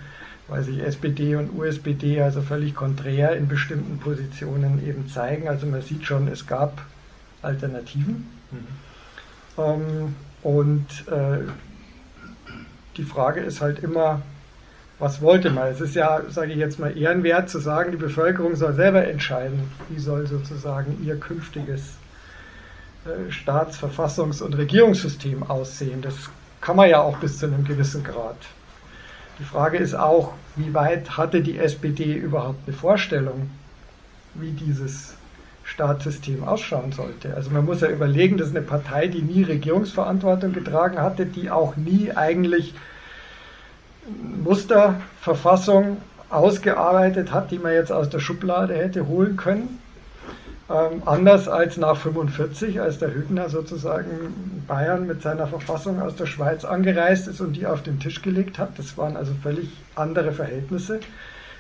weil 0.48 0.64
sich 0.64 0.80
SPD 0.80 1.36
und 1.36 1.58
USPD 1.58 2.22
also 2.22 2.42
völlig 2.42 2.76
konträr 2.76 3.36
in 3.36 3.48
bestimmten 3.48 3.98
Positionen 4.00 4.86
eben 4.88 5.10
zeigen. 5.10 5.48
Also 5.48 5.66
man 5.66 5.82
sieht 5.82 6.06
schon, 6.06 6.28
es 6.28 6.46
gab 6.46 6.82
Alternativen. 7.42 8.30
Mhm. 8.52 8.68
Ähm, 9.58 10.16
und 10.44 11.08
äh, 11.08 11.40
die 12.98 13.04
Frage 13.04 13.42
ist 13.42 13.62
halt 13.62 13.80
immer, 13.80 14.22
was 15.00 15.22
wollte 15.22 15.50
man? 15.50 15.68
Es 15.68 15.82
ist 15.82 15.96
ja, 15.96 16.22
sage 16.30 16.54
ich 16.54 16.58
jetzt 16.58 16.80
mal, 16.80 16.98
ehrenwert 16.98 17.50
zu 17.50 17.60
sagen, 17.60 17.92
die 17.92 17.98
Bevölkerung 17.98 18.56
soll 18.56 18.74
selber 18.74 19.06
entscheiden, 19.06 19.70
wie 19.90 20.00
soll 20.00 20.26
sozusagen 20.28 21.04
ihr 21.04 21.20
künftiges 21.20 21.96
äh, 23.06 23.32
Staats-, 23.32 23.78
Verfassungs- 23.78 24.42
und 24.42 24.58
Regierungssystem 24.58 25.44
aussehen. 25.44 26.02
Das 26.02 26.16
kann 26.62 26.78
man 26.78 26.90
ja 26.90 27.02
auch 27.02 27.18
bis 27.18 27.40
zu 27.40 27.48
einem 27.48 27.66
gewissen 27.66 28.04
Grad. 28.04 28.38
Die 29.40 29.44
Frage 29.44 29.78
ist 29.78 29.96
auch, 29.96 30.34
wie 30.56 30.74
weit 30.74 31.18
hatte 31.18 31.42
die 31.42 31.58
SPD 31.58 32.14
überhaupt 32.14 32.66
eine 32.66 32.76
Vorstellung, 32.76 33.50
wie 34.34 34.52
dieses 34.52 35.16
Staatssystem 35.66 36.44
ausschauen 36.46 36.94
sollte. 36.94 37.34
Also 37.34 37.50
man 37.50 37.66
muss 37.66 37.82
ja 37.82 37.90
überlegen, 37.90 38.38
das 38.38 38.48
ist 38.48 38.56
eine 38.56 38.66
Partei, 38.66 39.08
die 39.08 39.22
nie 39.22 39.44
Regierungsverantwortung 39.44 40.54
getragen 40.54 41.00
hatte, 41.00 41.26
die 41.26 41.50
auch 41.50 41.76
nie 41.76 42.12
eigentlich 42.14 42.74
Musterverfassung 44.44 45.98
ausgearbeitet 46.30 47.32
hat, 47.32 47.52
die 47.52 47.60
man 47.60 47.74
jetzt 47.74 47.92
aus 47.92 48.10
der 48.10 48.20
Schublade 48.20 48.76
hätte 48.76 49.08
holen 49.08 49.38
können. 49.38 49.80
Ähm, 50.68 51.04
anders 51.06 51.48
als 51.48 51.78
nach 51.78 51.96
45, 51.96 52.82
als 52.82 52.98
der 52.98 53.14
Hübner 53.14 53.50
sozusagen 53.50 54.64
Bayern 54.68 55.06
mit 55.06 55.22
seiner 55.22 55.46
Verfassung 55.46 56.02
aus 56.02 56.16
der 56.16 56.26
Schweiz 56.26 56.66
angereist 56.66 57.28
ist 57.28 57.40
und 57.40 57.54
die 57.54 57.68
auf 57.68 57.84
den 57.84 58.00
Tisch 58.00 58.24
gelegt 58.24 58.58
hat. 58.58 58.80
Das 58.80 58.98
waren 58.98 59.16
also 59.16 59.34
völlig 59.44 59.70
andere 59.96 60.32
Verhältnisse. 60.32 61.00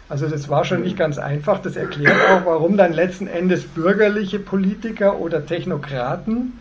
Also 0.09 0.27
das 0.27 0.49
war 0.49 0.65
schon 0.65 0.81
nicht 0.81 0.97
ganz 0.97 1.19
einfach. 1.19 1.59
Das 1.59 1.75
erklärt 1.75 2.17
auch, 2.31 2.45
warum 2.45 2.77
dann 2.77 2.93
letzten 2.93 3.27
Endes 3.27 3.63
bürgerliche 3.63 4.39
Politiker 4.39 5.19
oder 5.19 5.45
Technokraten 5.45 6.59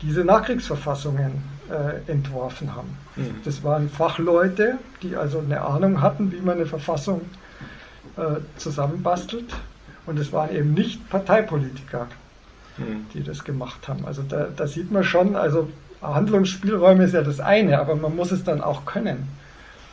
diese 0.00 0.24
Nachkriegsverfassungen 0.24 1.57
äh, 1.70 2.10
entworfen 2.10 2.74
haben. 2.74 2.96
Mhm. 3.16 3.36
Das 3.44 3.62
waren 3.62 3.88
Fachleute, 3.88 4.78
die 5.02 5.16
also 5.16 5.40
eine 5.40 5.62
Ahnung 5.62 6.00
hatten, 6.00 6.32
wie 6.32 6.40
man 6.40 6.56
eine 6.56 6.66
Verfassung 6.66 7.22
äh, 8.16 8.40
zusammenbastelt. 8.56 9.54
Und 10.06 10.18
es 10.18 10.32
waren 10.32 10.54
eben 10.54 10.72
nicht 10.72 11.08
Parteipolitiker, 11.10 12.06
mhm. 12.78 13.06
die 13.12 13.22
das 13.22 13.44
gemacht 13.44 13.88
haben. 13.88 14.06
Also 14.06 14.22
da, 14.22 14.48
da 14.54 14.66
sieht 14.66 14.90
man 14.90 15.04
schon, 15.04 15.36
also 15.36 15.68
Handlungsspielräume 16.00 17.04
ist 17.04 17.14
ja 17.14 17.22
das 17.22 17.40
eine, 17.40 17.78
aber 17.78 17.96
man 17.96 18.16
muss 18.16 18.32
es 18.32 18.44
dann 18.44 18.60
auch 18.60 18.86
können. 18.86 19.28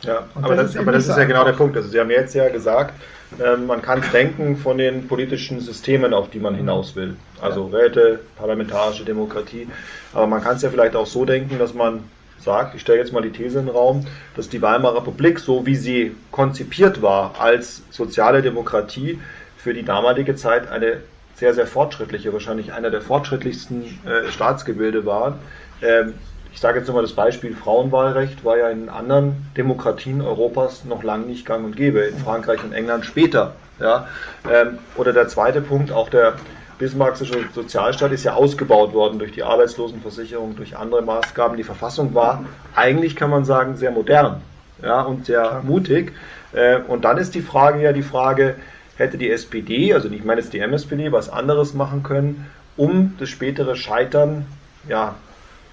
Ja, 0.06 0.26
aber 0.34 0.56
das, 0.56 0.72
das 0.72 0.80
aber 0.80 0.92
das 0.92 1.08
ist 1.08 1.16
ja 1.16 1.24
genau 1.24 1.44
der 1.44 1.52
Punkt. 1.52 1.76
Also 1.76 1.88
Sie 1.88 1.98
haben 1.98 2.10
jetzt 2.10 2.34
ja 2.34 2.48
gesagt, 2.48 2.94
äh, 3.38 3.56
man 3.56 3.82
kann 3.82 4.00
es 4.00 4.10
denken 4.10 4.56
von 4.56 4.78
den 4.78 5.08
politischen 5.08 5.60
Systemen, 5.60 6.14
auf 6.14 6.30
die 6.30 6.38
man 6.38 6.54
hinaus 6.54 6.94
will. 6.96 7.16
Also. 7.40 7.66
Räte, 7.66 8.20
parlamentarische 8.36 9.04
Demokratie. 9.04 9.66
Aber 10.12 10.26
man 10.26 10.42
kann 10.42 10.56
es 10.56 10.62
ja 10.62 10.70
vielleicht 10.70 10.96
auch 10.96 11.06
so 11.06 11.24
denken, 11.24 11.58
dass 11.58 11.74
man 11.74 12.04
sagt, 12.38 12.74
ich 12.74 12.80
stelle 12.80 12.98
jetzt 12.98 13.12
mal 13.12 13.22
die 13.22 13.30
These 13.30 13.58
in 13.58 13.66
den 13.66 13.74
Raum, 13.74 14.06
dass 14.36 14.48
die 14.48 14.62
Weimarer 14.62 14.98
Republik, 14.98 15.40
so 15.40 15.66
wie 15.66 15.74
sie 15.74 16.14
konzipiert 16.30 17.02
war 17.02 17.34
als 17.40 17.82
soziale 17.90 18.40
Demokratie, 18.40 19.18
für 19.56 19.74
die 19.74 19.82
damalige 19.82 20.36
Zeit 20.36 20.70
eine 20.70 20.98
sehr, 21.34 21.52
sehr 21.52 21.66
fortschrittliche, 21.66 22.32
wahrscheinlich 22.32 22.72
einer 22.72 22.90
der 22.90 23.02
fortschrittlichsten 23.02 23.82
äh, 24.06 24.30
Staatsgebilde 24.30 25.04
waren. 25.04 25.34
Ähm, 25.82 26.14
ich 26.56 26.62
sage 26.62 26.78
jetzt 26.78 26.86
nur 26.86 26.96
mal 26.96 27.02
das 27.02 27.12
Beispiel 27.12 27.54
Frauenwahlrecht 27.54 28.42
war 28.42 28.56
ja 28.56 28.70
in 28.70 28.88
anderen 28.88 29.46
Demokratien 29.58 30.22
Europas 30.22 30.86
noch 30.86 31.02
lange 31.02 31.26
nicht 31.26 31.44
gang 31.44 31.66
und 31.66 31.76
gäbe, 31.76 32.00
in 32.00 32.16
Frankreich 32.16 32.64
und 32.64 32.72
England 32.72 33.04
später. 33.04 33.52
Ja? 33.78 34.08
Ähm, 34.50 34.78
oder 34.96 35.12
der 35.12 35.28
zweite 35.28 35.60
Punkt, 35.60 35.92
auch 35.92 36.08
der 36.08 36.32
bismarckische 36.78 37.44
Sozialstaat 37.54 38.10
ist 38.12 38.24
ja 38.24 38.32
ausgebaut 38.32 38.94
worden 38.94 39.18
durch 39.18 39.32
die 39.32 39.42
Arbeitslosenversicherung, 39.42 40.56
durch 40.56 40.78
andere 40.78 41.02
Maßgaben. 41.02 41.58
Die 41.58 41.62
Verfassung 41.62 42.14
war 42.14 42.42
eigentlich, 42.74 43.16
kann 43.16 43.28
man 43.28 43.44
sagen, 43.44 43.76
sehr 43.76 43.90
modern 43.90 44.40
ja, 44.82 45.02
und 45.02 45.26
sehr 45.26 45.60
mutig. 45.62 46.14
Äh, 46.54 46.78
und 46.88 47.04
dann 47.04 47.18
ist 47.18 47.34
die 47.34 47.42
Frage 47.42 47.82
ja 47.82 47.92
die 47.92 48.02
Frage, 48.02 48.54
hätte 48.96 49.18
die 49.18 49.30
SPD, 49.30 49.92
also 49.92 50.08
nicht 50.08 50.24
meine 50.24 50.40
jetzt 50.40 50.54
die 50.54 50.60
MSPD, 50.60 51.12
was 51.12 51.28
anderes 51.28 51.74
machen 51.74 52.02
können, 52.02 52.46
um 52.78 53.14
das 53.20 53.28
spätere 53.28 53.76
Scheitern 53.76 54.46
ja, 54.88 55.16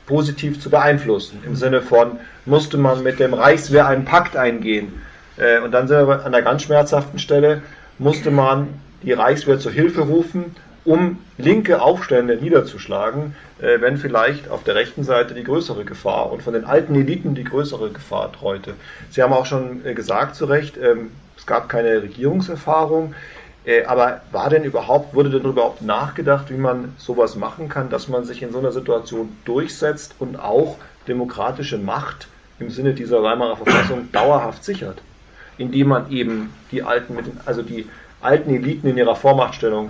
positiv 0.06 0.60
zu 0.60 0.70
beeinflussen. 0.70 1.42
Im 1.46 1.56
Sinne 1.56 1.82
von, 1.82 2.20
musste 2.46 2.78
man 2.78 3.04
mit 3.04 3.20
dem 3.20 3.34
Reichswehr 3.34 3.88
einen 3.88 4.06
Pakt 4.06 4.36
eingehen. 4.36 5.02
Äh, 5.38 5.60
und 5.60 5.72
dann 5.72 5.88
sind 5.88 6.08
wir 6.08 6.26
an 6.26 6.32
der 6.32 6.42
ganz 6.42 6.64
schmerzhaften 6.64 7.20
Stelle, 7.20 7.62
musste 8.00 8.32
man 8.32 8.68
die 9.04 9.14
Reichswehr 9.14 9.60
zur 9.60 9.72
Hilfe 9.72 10.02
rufen, 10.02 10.56
um 10.86 11.18
linke 11.38 11.82
Aufstände 11.82 12.36
niederzuschlagen, 12.36 13.36
äh, 13.60 13.80
wenn 13.80 13.98
vielleicht 13.98 14.50
auf 14.50 14.64
der 14.64 14.76
rechten 14.76 15.04
Seite 15.04 15.34
die 15.34 15.44
größere 15.44 15.86
Gefahr 15.86 16.32
und 16.32 16.44
von 16.44 16.54
den 16.54 16.66
alten 16.66 16.96
Eliten 16.96 17.36
die 17.36 17.46
größere 17.46 17.92
Gefahr 17.92 18.32
treute. 18.32 18.74
Sie 19.10 19.22
haben 19.24 19.34
auch 19.34 19.46
schon 19.46 19.86
äh, 19.86 19.94
gesagt 19.94 20.36
zu 20.36 20.46
Recht, 20.46 20.78
ähm, 20.78 21.12
es 21.38 21.46
gab 21.46 21.70
keine 21.70 22.02
Regierungserfahrung. 22.02 23.16
Äh, 23.66 23.86
aber 23.86 24.22
war 24.32 24.50
denn 24.50 24.64
überhaupt, 24.64 25.14
wurde 25.14 25.30
denn 25.30 25.44
überhaupt 25.44 25.82
nachgedacht, 25.82 26.50
wie 26.50 26.58
man 26.58 26.94
sowas 26.98 27.36
machen 27.36 27.70
kann, 27.70 27.90
dass 27.90 28.08
man 28.08 28.26
sich 28.26 28.42
in 28.42 28.52
so 28.52 28.60
einer 28.60 28.72
Situation 28.72 29.38
durchsetzt 29.46 30.16
und 30.20 30.38
auch 30.38 30.78
demokratische 31.08 31.78
Macht 31.78 32.28
im 32.60 32.70
Sinne 32.70 32.94
dieser 32.94 33.24
Weimarer 33.24 33.58
Verfassung 33.58 34.10
dauerhaft 34.12 34.64
sichert? 34.64 35.02
Indem 35.58 35.90
man 35.90 36.12
eben 36.12 36.54
die 36.72 36.84
alten, 36.84 37.18
also 37.46 37.62
die 37.62 37.88
alten 38.22 38.54
Eliten 38.54 38.88
in 38.88 38.98
ihrer 38.98 39.16
Vormachtstellung 39.16 39.90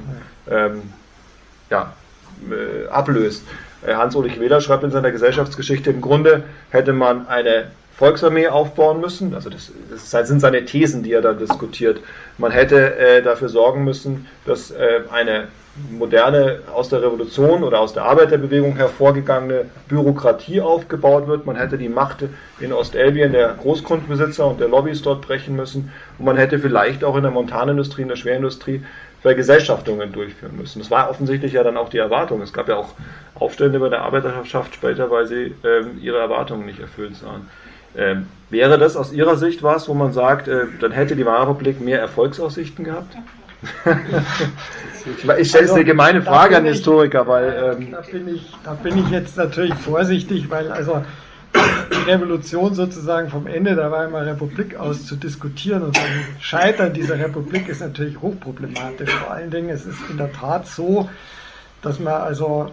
ähm, 0.50 0.82
ja, 1.70 1.94
äh, 2.50 2.88
ablöst. 2.90 3.44
Äh, 3.86 3.96
Hans-Ulrich 3.96 4.40
Wähler 4.40 4.62
schreibt 4.62 4.84
in 4.84 4.92
seiner 4.92 5.12
Gesellschaftsgeschichte, 5.12 5.90
im 5.92 6.02
Grunde 6.02 6.44
hätte 6.70 6.94
man 6.94 7.28
eine 7.28 7.72
Volksarmee 7.96 8.48
aufbauen 8.48 9.02
müssen. 9.02 9.36
Also 9.36 9.50
das, 9.50 9.72
das, 9.90 10.28
sind 10.28 10.40
seine 10.40 10.66
Thesen, 10.66 11.04
die 11.04 11.14
er 11.14 11.22
da 11.22 11.34
diskutiert. 11.34 12.00
Man 12.38 12.52
hätte 12.52 12.98
äh, 12.98 13.22
dafür 13.22 13.50
sorgen 13.50 13.84
müssen, 13.84 14.28
dass 14.46 14.72
äh, 14.72 15.02
eine 15.12 15.48
moderne, 15.90 16.60
aus 16.74 16.90
der 16.90 17.02
Revolution 17.02 17.64
oder 17.64 17.80
aus 17.80 17.94
der 17.94 18.04
Arbeiterbewegung 18.04 18.76
hervorgegangene 18.76 19.66
Bürokratie 19.88 20.62
aufgebaut 20.62 21.28
wird. 21.28 21.46
Man 21.46 21.56
hätte 21.56 21.78
die 21.78 21.90
Macht 21.90 22.26
in 22.60 22.74
Ostelbien 22.74 23.32
der 23.32 23.56
Großgrundbesitzer 23.60 24.46
und 24.46 24.60
der 24.60 24.68
Lobbys 24.68 25.02
dort 25.02 25.22
brechen 25.22 25.56
müssen. 25.56 25.92
Und 26.20 26.26
man 26.26 26.38
hätte 26.38 26.60
vielleicht 26.60 27.04
auch 27.04 27.16
in 27.16 27.24
der 27.24 27.32
Montanindustrie, 27.32 28.04
in 28.04 28.10
der 28.10 28.16
Schwerindustrie 28.16 28.84
Vergesellschaftungen 29.22 30.12
durchführen 30.12 30.58
müssen. 30.58 30.80
Das 30.80 30.92
war 30.92 31.10
offensichtlich 31.10 31.54
ja 31.54 31.64
dann 31.64 31.78
auch 31.78 31.90
die 31.90 31.98
Erwartung. 31.98 32.42
Es 32.42 32.52
gab 32.52 32.68
ja 32.68 32.76
auch 32.76 32.90
Aufstände 33.36 33.80
bei 33.80 33.90
der 33.90 34.02
Arbeiterschaft 34.02 34.76
später, 34.76 35.10
weil 35.10 35.28
sie 35.28 35.56
ähm, 35.64 35.98
ihre 36.02 36.18
Erwartungen 36.18 36.66
nicht 36.66 36.82
erfüllt 36.82 37.16
sahen. 37.16 37.50
Ähm, 37.96 38.28
wäre 38.50 38.78
das 38.78 38.96
aus 38.96 39.12
Ihrer 39.12 39.38
Sicht 39.38 39.64
was, 39.64 39.88
wo 39.88 39.94
man 39.94 40.14
sagt, 40.14 40.48
äh, 40.48 40.66
dann 40.80 40.92
hätte 40.92 41.16
die 41.16 41.26
Wahlrepublik 41.26 41.80
mehr 41.82 42.00
Erfolgsaussichten 42.00 42.86
gehabt? 42.86 43.16
ich 45.38 45.50
stelle 45.50 45.64
also, 45.64 45.76
eine 45.76 45.86
gemeine 45.86 46.22
Frage 46.22 46.58
an 46.58 46.66
Historiker, 46.66 47.28
weil. 47.28 47.78
Ähm, 47.80 47.92
da, 47.92 48.02
bin 48.02 48.36
ich, 48.36 48.54
da 48.64 48.74
bin 48.74 48.98
ich 48.98 49.10
jetzt 49.10 49.38
natürlich 49.38 49.74
vorsichtig, 49.76 50.50
weil 50.50 50.72
also 50.72 51.02
die 51.56 52.12
Revolution 52.12 52.74
sozusagen 52.74 53.30
vom 53.30 53.48
Ende 53.48 53.76
der 53.76 53.92
Weimarer 53.92 54.28
Republik 54.28 54.76
aus 54.76 55.06
zu 55.06 55.16
diskutieren 55.16 55.84
und 55.84 55.98
ein 55.98 56.26
Scheitern 56.40 56.94
dieser 56.94 57.20
Republik 57.20 57.70
ist 57.70 57.82
natürlich 57.82 58.20
hochproblematisch. 58.22 59.12
Vor 59.12 59.32
allen 59.32 59.52
Dingen, 59.52 59.70
es 59.70 59.86
ist 59.86 60.00
in 60.10 60.18
der 60.18 60.32
Tat 60.34 60.68
so, 60.68 61.10
dass 61.82 62.00
man 62.00 62.14
also 62.14 62.72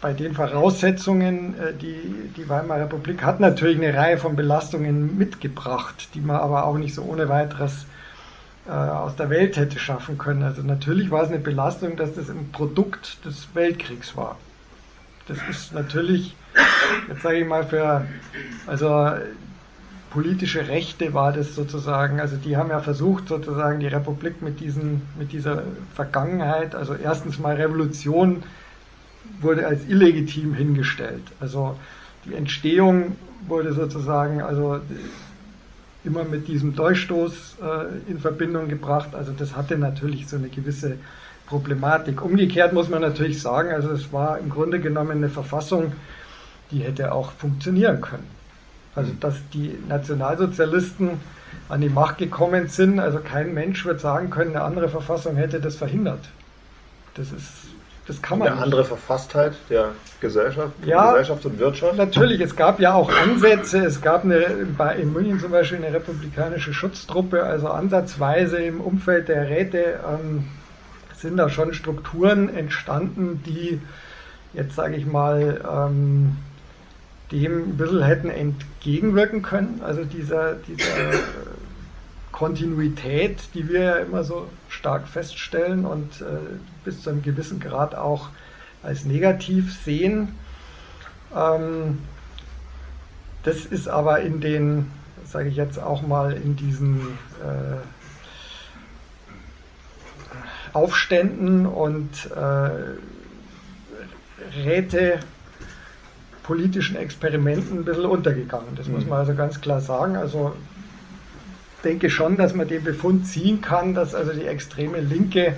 bei 0.00 0.12
den 0.12 0.34
Voraussetzungen, 0.34 1.58
äh, 1.58 1.74
die 1.74 2.30
die 2.36 2.48
Weimarer 2.48 2.82
Republik 2.82 3.22
hat 3.22 3.40
natürlich 3.40 3.76
eine 3.76 3.96
Reihe 3.96 4.18
von 4.18 4.36
Belastungen 4.36 5.18
mitgebracht, 5.18 6.08
die 6.14 6.20
man 6.20 6.36
aber 6.36 6.64
auch 6.64 6.78
nicht 6.78 6.94
so 6.94 7.02
ohne 7.02 7.28
weiteres 7.28 7.86
äh, 8.66 8.72
aus 8.72 9.16
der 9.16 9.30
Welt 9.30 9.56
hätte 9.56 9.78
schaffen 9.78 10.16
können. 10.18 10.42
Also 10.42 10.62
natürlich 10.62 11.10
war 11.10 11.22
es 11.22 11.28
eine 11.28 11.38
Belastung, 11.38 11.96
dass 11.96 12.14
das 12.14 12.30
ein 12.30 12.50
Produkt 12.52 13.24
des 13.24 13.48
Weltkriegs 13.54 14.16
war. 14.16 14.36
Das 15.28 15.38
ist 15.48 15.72
natürlich, 15.72 16.34
jetzt 17.08 17.22
sage 17.22 17.38
ich 17.38 17.46
mal, 17.46 17.64
für 17.64 18.04
also 18.66 19.12
politische 20.10 20.66
Rechte 20.66 21.14
war 21.14 21.32
das 21.32 21.54
sozusagen, 21.54 22.20
also 22.20 22.36
die 22.36 22.56
haben 22.56 22.70
ja 22.70 22.80
versucht 22.80 23.28
sozusagen 23.28 23.78
die 23.78 23.86
Republik 23.86 24.42
mit 24.42 24.58
diesen, 24.58 25.02
mit 25.16 25.32
dieser 25.32 25.62
Vergangenheit, 25.94 26.74
also 26.74 26.94
erstens 26.94 27.38
mal 27.38 27.54
Revolution 27.54 28.42
wurde 29.40 29.66
als 29.66 29.86
illegitim 29.88 30.54
hingestellt. 30.54 31.22
Also 31.40 31.76
die 32.24 32.34
Entstehung 32.34 33.16
wurde 33.46 33.72
sozusagen 33.72 34.42
also 34.42 34.80
immer 36.04 36.24
mit 36.24 36.48
diesem 36.48 36.74
Durchstoß 36.74 37.56
äh, 37.62 38.10
in 38.10 38.18
Verbindung 38.18 38.68
gebracht. 38.68 39.14
Also 39.14 39.32
das 39.32 39.56
hatte 39.56 39.76
natürlich 39.78 40.28
so 40.28 40.36
eine 40.36 40.48
gewisse 40.48 40.96
Problematik. 41.46 42.22
Umgekehrt 42.22 42.72
muss 42.72 42.88
man 42.88 43.02
natürlich 43.02 43.42
sagen, 43.42 43.70
also 43.70 43.90
es 43.90 44.12
war 44.12 44.38
im 44.38 44.50
Grunde 44.50 44.80
genommen 44.80 45.12
eine 45.12 45.28
Verfassung, 45.28 45.92
die 46.70 46.80
hätte 46.80 47.12
auch 47.12 47.32
funktionieren 47.32 48.00
können. 48.00 48.26
Also 48.94 49.12
dass 49.18 49.36
die 49.52 49.76
Nationalsozialisten 49.88 51.10
an 51.68 51.80
die 51.80 51.88
Macht 51.88 52.18
gekommen 52.18 52.68
sind, 52.68 53.00
also 53.00 53.18
kein 53.18 53.54
Mensch 53.54 53.84
wird 53.84 54.00
sagen 54.00 54.30
können, 54.30 54.50
eine 54.50 54.62
andere 54.62 54.88
Verfassung 54.88 55.36
hätte 55.36 55.60
das 55.60 55.76
verhindert. 55.76 56.28
Das 57.14 57.32
ist 57.32 57.48
das 58.06 58.20
kann 58.22 58.38
man 58.38 58.48
Eine 58.48 58.56
nicht. 58.56 58.64
andere 58.64 58.84
Verfasstheit 58.84 59.52
der 59.68 59.90
Gesellschaft, 60.20 60.72
ja, 60.84 61.10
Gesellschaft 61.12 61.46
und 61.46 61.58
Wirtschaft? 61.58 61.96
Natürlich, 61.96 62.40
es 62.40 62.56
gab 62.56 62.80
ja 62.80 62.94
auch 62.94 63.10
Ansätze. 63.12 63.84
Es 63.84 64.00
gab 64.00 64.24
eine, 64.24 64.36
in 64.38 65.12
München 65.12 65.38
zum 65.38 65.52
Beispiel 65.52 65.78
eine 65.78 65.94
republikanische 65.94 66.72
Schutztruppe, 66.72 67.42
also 67.44 67.68
ansatzweise 67.68 68.58
im 68.58 68.80
Umfeld 68.80 69.28
der 69.28 69.48
Räte 69.48 70.00
ähm, 70.08 70.44
sind 71.16 71.36
da 71.36 71.48
schon 71.48 71.74
Strukturen 71.74 72.48
entstanden, 72.54 73.42
die 73.46 73.80
jetzt 74.52 74.74
sage 74.74 74.96
ich 74.96 75.06
mal 75.06 75.60
ähm, 75.70 76.36
dem 77.30 77.70
ein 77.70 77.76
bisschen 77.76 78.02
hätten 78.02 78.30
entgegenwirken 78.30 79.42
können. 79.42 79.80
Also 79.84 80.04
dieser, 80.04 80.54
dieser 80.54 80.86
Kontinuität, 82.32 83.38
die 83.54 83.68
wir 83.68 83.80
ja 83.80 83.96
immer 83.96 84.24
so 84.24 84.48
stark 84.80 85.06
feststellen 85.06 85.84
und 85.84 86.22
äh, 86.22 86.24
bis 86.84 87.02
zu 87.02 87.10
einem 87.10 87.22
gewissen 87.22 87.60
Grad 87.60 87.94
auch 87.94 88.30
als 88.82 89.04
negativ 89.04 89.74
sehen. 89.84 90.34
Ähm, 91.36 91.98
das 93.42 93.66
ist 93.66 93.88
aber 93.88 94.20
in 94.20 94.40
den, 94.40 94.90
sage 95.26 95.50
ich 95.50 95.56
jetzt 95.56 95.78
auch 95.78 96.00
mal, 96.00 96.32
in 96.32 96.56
diesen 96.56 97.18
äh, 97.42 97.76
Aufständen 100.72 101.66
und 101.66 102.30
äh, 102.30 102.70
Räte 104.64 105.20
politischen 106.42 106.96
Experimenten 106.96 107.80
ein 107.80 107.84
bisschen 107.84 108.06
untergegangen. 108.06 108.74
Das 108.76 108.88
muss 108.88 109.04
mhm. 109.04 109.10
man 109.10 109.18
also 109.20 109.34
ganz 109.34 109.60
klar 109.60 109.82
sagen. 109.82 110.16
Also 110.16 110.54
denke 111.82 112.10
schon, 112.10 112.36
dass 112.36 112.54
man 112.54 112.68
den 112.68 112.84
Befund 112.84 113.26
ziehen 113.26 113.60
kann, 113.60 113.94
dass 113.94 114.14
also 114.14 114.32
die 114.32 114.46
extreme 114.46 115.00
Linke 115.00 115.54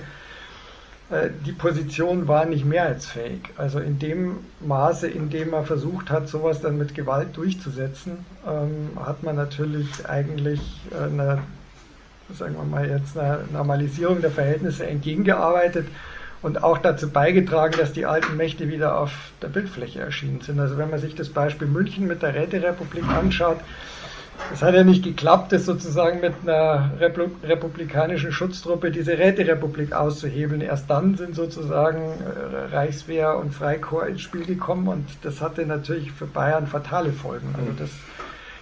äh, 1.09 1.29
die 1.45 1.51
Position 1.51 2.27
war 2.27 2.45
nicht 2.45 2.65
mehrheitsfähig. 2.65 3.41
Also 3.57 3.79
in 3.79 3.99
dem 3.99 4.37
Maße, 4.61 5.07
in 5.07 5.29
dem 5.29 5.51
man 5.51 5.65
versucht 5.65 6.09
hat, 6.09 6.27
sowas 6.27 6.61
dann 6.61 6.77
mit 6.77 6.95
Gewalt 6.95 7.35
durchzusetzen, 7.37 8.25
ähm, 8.47 8.91
hat 9.03 9.23
man 9.23 9.35
natürlich 9.35 9.87
eigentlich 10.07 10.61
einer, 10.91 11.39
sagen 12.33 12.55
wir 12.55 12.63
mal 12.63 12.89
jetzt, 12.89 13.17
einer 13.17 13.39
Normalisierung 13.51 14.21
der 14.21 14.31
Verhältnisse 14.31 14.87
entgegengearbeitet 14.87 15.87
und 16.41 16.63
auch 16.63 16.77
dazu 16.77 17.09
beigetragen, 17.09 17.75
dass 17.77 17.93
die 17.93 18.05
alten 18.05 18.35
Mächte 18.35 18.69
wieder 18.69 18.97
auf 18.97 19.11
der 19.41 19.47
Bildfläche 19.47 20.01
erschienen 20.01 20.41
sind. 20.41 20.59
Also 20.59 20.77
wenn 20.77 20.89
man 20.89 20.99
sich 20.99 21.15
das 21.15 21.29
Beispiel 21.29 21.67
München 21.67 22.07
mit 22.07 22.21
der 22.21 22.33
Räterepublik 22.33 23.07
anschaut, 23.07 23.59
es 24.51 24.61
hat 24.61 24.75
ja 24.75 24.83
nicht 24.83 25.03
geklappt, 25.03 25.51
das 25.51 25.65
sozusagen 25.65 26.19
mit 26.19 26.33
einer 26.43 26.91
republikanischen 26.99 28.31
Schutztruppe 28.31 28.91
diese 28.91 29.17
Räterepublik 29.17 29.93
auszuhebeln. 29.93 30.61
Erst 30.61 30.89
dann 30.89 31.15
sind 31.15 31.35
sozusagen 31.35 32.01
äh, 32.01 32.75
Reichswehr 32.75 33.37
und 33.37 33.53
Freikorps 33.53 34.09
ins 34.09 34.21
Spiel 34.21 34.45
gekommen 34.45 34.87
und 34.87 35.05
das 35.23 35.41
hatte 35.41 35.65
natürlich 35.65 36.11
für 36.11 36.25
Bayern 36.25 36.67
fatale 36.67 37.13
Folgen. 37.13 37.55
Also 37.57 37.71
das 37.77 37.89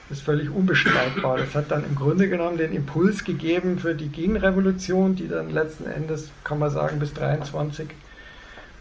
ist 0.09 0.21
völlig 0.21 0.49
unbestreitbar. 0.49 1.37
Das 1.37 1.55
hat 1.55 1.71
dann 1.71 1.83
im 1.83 1.95
Grunde 1.95 2.29
genommen 2.29 2.57
den 2.57 2.73
Impuls 2.73 3.23
gegeben 3.23 3.79
für 3.79 3.95
die 3.95 4.09
Gegenrevolution, 4.09 5.15
die 5.15 5.27
dann 5.27 5.49
letzten 5.49 5.89
Endes, 5.89 6.31
kann 6.43 6.59
man 6.59 6.69
sagen, 6.69 6.99
bis 6.99 7.13
23 7.13 7.87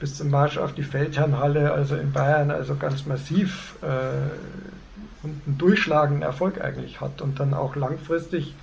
bis 0.01 0.17
zum 0.17 0.31
Marsch 0.31 0.57
auf 0.57 0.73
die 0.73 0.83
Feldherrnhalle, 0.83 1.73
also 1.73 1.95
in 1.95 2.11
Bayern, 2.11 2.51
also 2.51 2.75
ganz 2.75 3.05
massiv 3.05 3.75
äh, 3.83 4.90
und 5.23 5.41
einen 5.47 5.59
durchschlagenden 5.59 6.23
Erfolg 6.23 6.61
eigentlich 6.61 7.01
hat 7.01 7.21
und 7.21 7.41
dann 7.41 7.55
auch 7.55 7.77
langfristig 7.77 8.55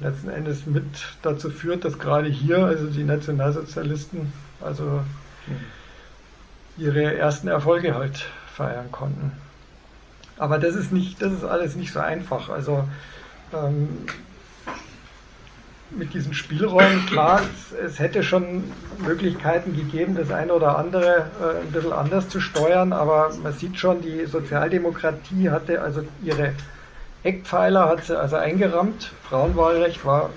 letzten 0.00 0.30
Endes 0.30 0.66
mit 0.66 0.84
dazu 1.22 1.50
führt, 1.50 1.84
dass 1.84 1.98
gerade 1.98 2.28
hier, 2.28 2.64
also 2.64 2.86
die 2.86 3.04
Nationalsozialisten, 3.04 4.32
also 4.60 5.02
ihre 6.76 7.16
ersten 7.16 7.48
Erfolge 7.48 7.94
halt 7.94 8.26
feiern 8.54 8.90
konnten. 8.92 9.32
Aber 10.36 10.58
das 10.58 10.76
ist 10.76 10.92
nicht, 10.92 11.20
das 11.20 11.32
ist 11.32 11.44
alles 11.44 11.74
nicht 11.74 11.92
so 11.92 11.98
einfach. 11.98 12.48
Also 12.48 12.84
ähm, 13.52 14.06
mit 15.90 16.14
diesen 16.14 16.34
Spielräumen, 16.34 17.06
klar, 17.06 17.40
es, 17.40 17.92
es, 17.92 17.98
hätte 17.98 18.22
schon 18.22 18.64
Möglichkeiten 18.98 19.74
gegeben, 19.74 20.16
das 20.16 20.30
eine 20.30 20.52
oder 20.52 20.76
andere 20.78 21.30
äh, 21.40 21.60
ein 21.62 21.72
bisschen 21.72 21.92
anders 21.92 22.28
zu 22.28 22.40
steuern, 22.40 22.92
aber 22.92 23.32
man 23.42 23.52
sieht 23.52 23.78
schon, 23.78 24.02
die 24.02 24.26
Sozialdemokratie 24.26 25.50
hatte 25.50 25.80
also 25.80 26.02
ihre 26.22 26.52
Eckpfeiler 27.22 27.88
hat 27.88 28.04
sie 28.04 28.18
also 28.18 28.36
eingerammt. 28.36 29.12
Frauenwahlrecht 29.28 30.04
war 30.04 30.30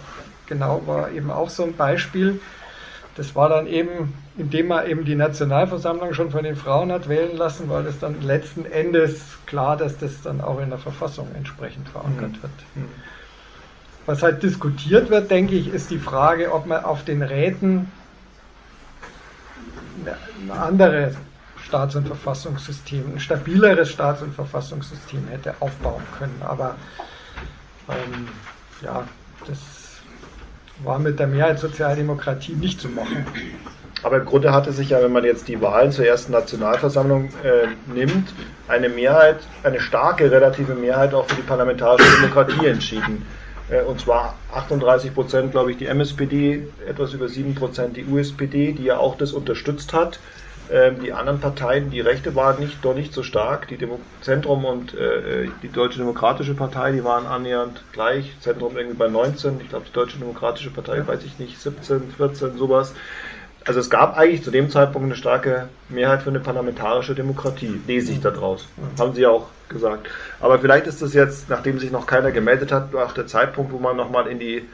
genau 0.48 0.82
war 0.86 1.12
eben 1.12 1.32
auch 1.32 1.50
so 1.50 1.64
ein 1.64 1.76
Beispiel. 1.76 2.40
Das 3.16 3.36
war 3.36 3.50
dann 3.50 3.68
eben, 3.68 4.14
indem 4.38 4.68
man 4.68 4.88
eben 4.88 5.06
die 5.06 5.16
Nationalversammlung 5.16 6.14
schon 6.14 6.32
von 6.32 6.44
den 6.44 6.56
Frauen 6.56 6.92
hat 6.92 7.10
wählen 7.10 7.38
lassen, 7.38 7.70
war 7.70 7.84
das 7.84 8.00
dann 8.00 8.22
letzten 8.22 8.66
Endes 8.66 9.22
klar, 9.46 9.78
dass 9.78 9.98
das 9.98 10.22
dann 10.22 10.42
auch 10.42 10.60
in 10.60 10.70
der 10.70 10.80
Verfassung 10.80 11.28
entsprechend 11.36 11.90
verankert 11.90 12.32
mhm. 12.32 12.42
wird. 12.42 12.52
Was 14.06 14.24
halt 14.24 14.42
diskutiert 14.42 15.10
wird, 15.10 15.30
denke 15.30 15.56
ich, 15.56 15.68
ist 15.68 15.92
die 15.92 16.00
Frage, 16.00 16.52
ob 16.52 16.66
man 16.66 16.84
auf 16.84 17.06
den 17.06 17.22
Räten 17.22 17.92
eine 20.04 20.60
andere 20.60 21.14
Staats- 21.64 21.96
und 21.96 22.08
Verfassungssystem, 22.08 23.14
ein 23.14 23.20
stabileres 23.20 23.90
Staats- 23.90 24.22
und 24.22 24.34
Verfassungssystem 24.34 25.28
hätte 25.28 25.56
aufbauen 25.60 26.04
können. 26.18 26.42
Aber 26.42 26.76
ähm, 27.90 28.28
ja, 28.82 29.04
das 29.48 29.58
war 30.84 31.00
mit 31.00 31.20
der 31.20 31.28
Mehrheitssozialdemokratie 31.28 32.54
nicht 32.54 32.82
zu 32.82 32.90
machen. 32.90 33.26
Aber 34.04 34.18
im 34.18 34.26
Grunde 34.26 34.52
hatte 34.52 34.74
sich 34.74 34.90
ja, 34.90 35.02
wenn 35.02 35.12
man 35.12 35.24
jetzt 35.24 35.48
die 35.48 35.62
Wahlen 35.62 35.92
zur 35.92 36.06
ersten 36.06 36.32
Nationalversammlung 36.32 37.30
äh, 37.44 37.68
nimmt, 37.94 38.34
eine 38.68 38.90
Mehrheit, 38.90 39.38
eine 39.64 39.80
starke 39.80 40.32
relative 40.32 40.74
Mehrheit 40.74 41.14
auch 41.14 41.28
für 41.28 41.36
die 41.36 41.44
parlamentarische 41.44 42.10
Demokratie 42.16 42.66
entschieden. 42.66 43.26
Äh, 43.72 43.84
und 43.84 44.00
zwar 44.00 44.36
38 44.54 45.14
Prozent, 45.14 45.52
glaube 45.52 45.72
ich, 45.72 45.78
die 45.78 45.88
MSPD, 45.88 46.68
etwas 46.86 47.14
über 47.14 47.28
7 47.28 47.56
Prozent 47.56 47.98
die 47.98 48.06
USPD, 48.06 48.74
die 48.74 48.84
ja 48.84 48.98
auch 48.98 49.18
das 49.18 49.32
unterstützt 49.32 49.94
hat. 49.94 50.20
Ähm, 50.72 51.02
die 51.04 51.12
anderen 51.12 51.40
Parteien, 51.40 51.90
die 51.90 52.00
Rechte 52.00 52.36
waren 52.36 52.60
nicht, 52.60 52.84
doch 52.86 52.94
nicht 52.94 53.14
so 53.14 53.24
stark. 53.24 53.68
Die 53.68 53.78
Demo 53.78 54.00
Zentrum 54.22 54.64
und 54.64 54.94
äh, 54.94 55.50
die 55.64 55.70
Deutsche 55.70 55.98
Demokratische 56.00 56.54
Partei, 56.54 56.92
die 56.92 57.04
waren 57.04 57.26
annähernd 57.26 57.84
gleich. 57.92 58.34
Zentrum 58.40 58.78
irgendwie 58.78 58.98
bei 58.98 59.08
19, 59.08 59.60
ich 59.62 59.70
glaube 59.70 59.86
die 59.88 59.94
Deutsche 59.94 60.20
Demokratische 60.20 60.70
Partei, 60.70 61.06
weiß 61.06 61.24
ich 61.26 61.40
nicht, 61.40 61.60
17, 61.60 62.14
14, 62.16 62.58
sowas. 62.58 62.94
Also 63.66 63.80
es 63.80 63.90
gab 63.90 64.18
eigentlich 64.18 64.44
zu 64.44 64.50
dem 64.50 64.70
Zeitpunkt 64.72 65.06
eine 65.06 65.16
starke 65.16 65.70
Mehrheit 65.90 66.24
für 66.24 66.30
eine 66.30 66.40
parlamentarische 66.40 67.14
Demokratie, 67.14 67.80
lese 67.86 68.12
ich 68.12 68.20
da 68.20 68.32
draus. 68.32 68.68
Haben 68.98 69.14
Sie 69.14 69.22
ja 69.22 69.30
auch 69.30 69.48
gesagt. 69.70 70.08
Aber 70.40 70.60
vielleicht 70.60 70.88
ist 70.88 71.02
das 71.02 71.14
jetzt, 71.14 71.50
nachdem 71.50 71.78
sich 71.78 71.92
noch 71.92 72.08
keiner 72.08 72.32
gemeldet 72.32 72.72
hat, 72.72 72.94
auch 72.96 73.14
der 73.14 73.28
Zeitpunkt, 73.28 73.72
wo 73.72 73.78
man 73.78 73.96
nochmal 73.96 74.28
in 74.28 74.40
die 74.40 74.68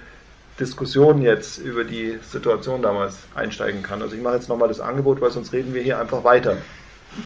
Diskussion 0.60 1.22
jetzt 1.22 1.60
über 1.60 1.84
die 1.84 2.18
Situation 2.24 2.82
damals 2.82 3.20
einsteigen 3.36 3.84
kann. 3.84 4.02
Also 4.02 4.16
ich 4.16 4.22
mache 4.22 4.36
jetzt 4.36 4.50
nochmal 4.50 4.70
das 4.70 4.80
Angebot, 4.80 5.22
weil 5.22 5.32
sonst 5.32 5.54
reden 5.54 5.74
wir 5.74 5.84
hier 5.84 6.00
einfach 6.00 6.24
weiter. 6.24 6.58